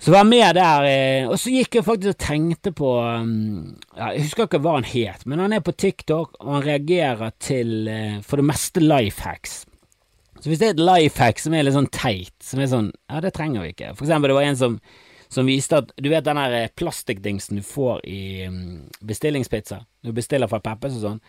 [0.00, 3.64] Så jeg med der, eh, og så gikk jeg faktisk og tenkte på mm,
[3.98, 7.34] ja, Jeg husker ikke hva han het, men han er på TikTok, og han reagerer
[7.36, 9.66] til eh, for det meste life hacks.
[10.40, 12.88] Så hvis det er et life hack som er litt sånn teit, som er sånn
[13.10, 13.92] Ja, det trenger vi ikke.
[13.98, 14.78] For eksempel, det var en som,
[15.30, 20.12] som viste at Du vet den der eh, plastikkdingsen du får i mm, bestillingspizza, når
[20.12, 21.20] du bestiller fra Peppes og sånn,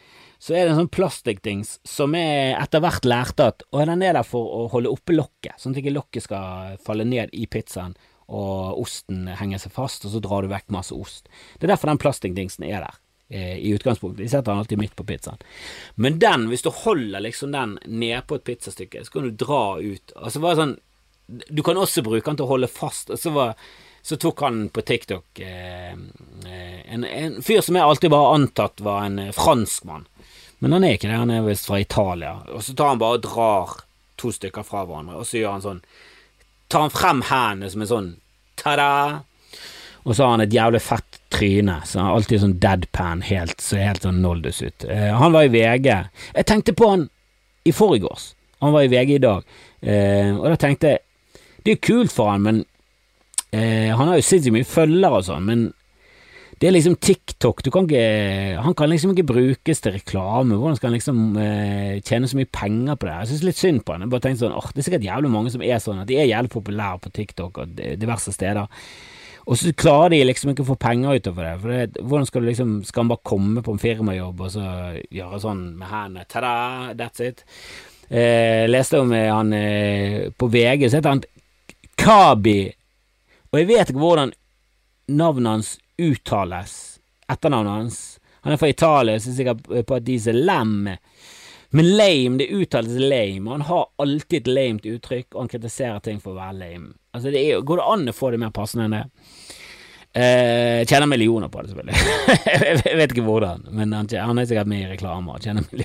[0.41, 4.17] så er det en sånn plastikkdings som er etter hvert lært at Og den er
[4.17, 7.93] der for å holde oppe lokket, sånn at ikke lokket skal falle ned i pizzaen
[8.31, 11.27] og osten henger seg fast, og så drar du vekk masse ost.
[11.59, 14.23] Det er derfor den plastikkdingsen er der eh, i utgangspunktet.
[14.23, 15.41] De setter den alltid midt på pizzaen.
[15.95, 20.15] Men den, hvis du holder liksom den nedpå et pizzastykke, så kan du dra ut.
[20.15, 20.77] Altså bare sånn
[21.47, 23.11] Du kan også bruke den til å holde fast.
[23.13, 23.53] Og så, var,
[24.01, 28.81] så tok han på TikTok eh, eh en, en, fyr som jeg alltid bare antatt
[28.83, 30.07] var en eh, franskmann.
[30.59, 32.35] Men han er ikke det, han er visst fra Italia.
[32.51, 33.75] Og så tar han bare og drar
[34.19, 35.83] to stykker fra hverandre, og så gjør han sånn
[36.71, 38.09] tar han frem hendene som en sånn
[38.59, 38.91] ta-da,
[40.03, 41.77] og så har han et jævlig fett tryne.
[41.85, 44.85] Så han er alltid sånn deadpan, helt, så helt sånn noldus ut.
[44.87, 45.89] Eh, han var i VG.
[46.35, 47.07] Jeg tenkte på han
[47.67, 48.31] i forgårs.
[48.63, 49.45] Han var i VG i dag,
[49.81, 51.07] eh, og da tenkte jeg
[51.61, 52.63] Det er kult for han, men
[53.51, 55.69] eh, Han har jo sinnssykt mye følgere og sånn, men
[56.61, 57.63] det er liksom TikTok.
[57.73, 58.01] Kan ikke,
[58.61, 60.59] han kan liksom ikke brukes til reklame.
[60.61, 63.15] Hvordan skal han liksom eh, tjene så mye penger på det?
[63.15, 64.03] Jeg synes litt synd på han.
[64.05, 66.29] Jeg bare sånn, åh, Det er sikkert jævlig mange som er sånn at de er
[66.29, 68.69] jævlig populære på TikTok og diverse steder.
[69.49, 71.53] Og så klarer de liksom ikke å få penger utover det.
[71.63, 74.65] For det, hvordan skal du liksom Skal han bare komme på en firmajobb og så
[75.09, 76.27] gjøre sånn med hendene?
[76.29, 77.41] Ta-da, that's it.
[78.11, 81.25] Eh, leste om eh, han eh, på VG, så heter han
[81.97, 82.59] Kabi.
[83.51, 84.31] Og jeg vet ikke hvordan
[85.11, 86.73] navnet hans uttales,
[87.31, 88.01] etternavnet hans.
[88.41, 90.75] Han er fra Italia, så jeg er sikker på at de er lem.
[91.71, 93.49] Men lame, det uttales lame.
[93.49, 96.93] og Han har alltid et lamet uttrykk, og han kritiserer ting for å være lame.
[97.11, 99.03] Altså, det er, Går det an å få det mer passende enn det?
[100.13, 102.81] Eh, tjener millioner på det, selvfølgelig.
[102.89, 105.39] jeg vet ikke hvordan, men han, han er sikkert med i reklamer.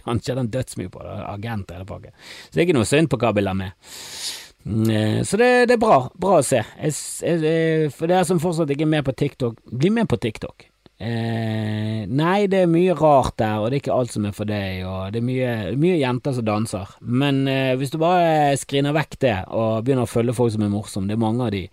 [0.08, 1.14] Han tjener dødsmye på det.
[1.28, 2.16] Agent hele pakken.
[2.46, 3.74] Så det er ikke noe synd på Kabila med.
[3.76, 5.98] Mm, eh, så det, det, er bra.
[6.18, 6.62] Bra å se.
[6.80, 10.66] Jeg, jeg, for dere som fortsatt ikke er med på TikTok, bli med på TikTok.
[10.96, 14.48] Eh, nei, det er mye rart der, og det er ikke alt som er for
[14.48, 16.94] deg, og det er mye, mye jenter som danser.
[17.04, 20.72] Men eh, hvis du bare skriner vekk det, og begynner å følge folk som er
[20.72, 21.66] morsomme, det er mange av de,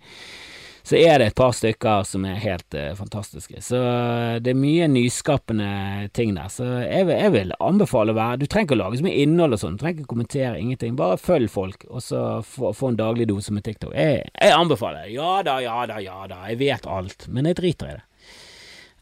[0.84, 3.56] så er det et par stykker som er helt uh, fantastiske.
[3.64, 6.50] Så uh, det er mye nyskapende ting der.
[6.52, 9.56] Så jeg jeg vil anbefale å være Du trenger ikke å lage så mye innhold
[9.56, 10.98] og sånn, du trenger ikke å kommentere ingenting.
[11.00, 13.96] Bare følg folk, og så få, en daglig dose med TikTok.
[13.96, 15.08] Jeg, jeg anbefaler.
[15.14, 16.44] Ja da, ja da, ja da.
[16.50, 18.04] Jeg vet alt, men jeg driter i det.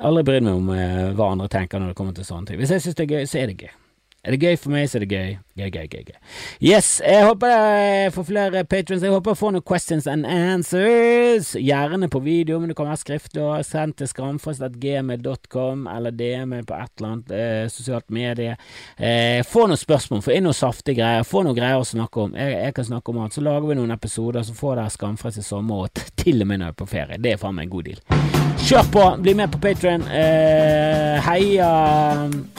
[0.07, 2.62] Aldri brydd meg om uh, hva andre tenker når det kommer til sånne ting.
[2.62, 3.74] Hvis jeg syns det er gøy, så er det gøy.
[4.23, 5.31] Er det gøy for meg, så er det gøy.
[5.59, 6.03] Gøy, gøy, gøy.
[6.07, 6.18] gøy.
[6.62, 9.03] Yes, jeg håper jeg får flere patrons.
[9.03, 11.49] Jeg håper jeg får noen questions and answers.
[11.59, 13.49] Gjerne på video, men det kan være skriftlig.
[13.66, 18.55] Send til skramfrost.gmail.com, eller DM på et eller annet eh, sosialt medie.
[18.95, 21.27] Eh, få noen spørsmål, få inn noen saftige greier.
[21.27, 22.39] Få noen greier å snakke om.
[22.39, 23.35] Jeg, jeg kan snakke om alt.
[23.35, 26.62] Så lager vi noen episoder, så får dere Skamfrelst i sommer, og til og med
[26.62, 27.18] når jeg er på ferie.
[27.18, 28.31] Det er faen meg en god deal.
[28.62, 29.03] Kjør på!
[29.18, 30.03] Bli med på Patrion.
[30.07, 31.70] Eh, heia,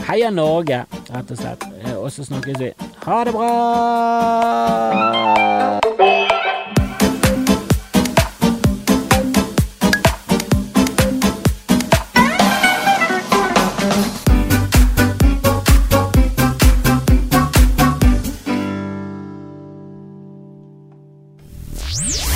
[0.09, 1.52] heia Norge, rett og slett.
[1.61, 2.71] Eh, og så snakkes vi.
[3.05, 3.53] Ha det bra!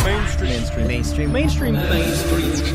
[0.07, 0.87] mainstream.
[0.87, 1.31] Mainstream.
[1.31, 1.73] Mainstream.
[1.73, 1.73] Mainstream.
[1.73, 2.66] Mainstream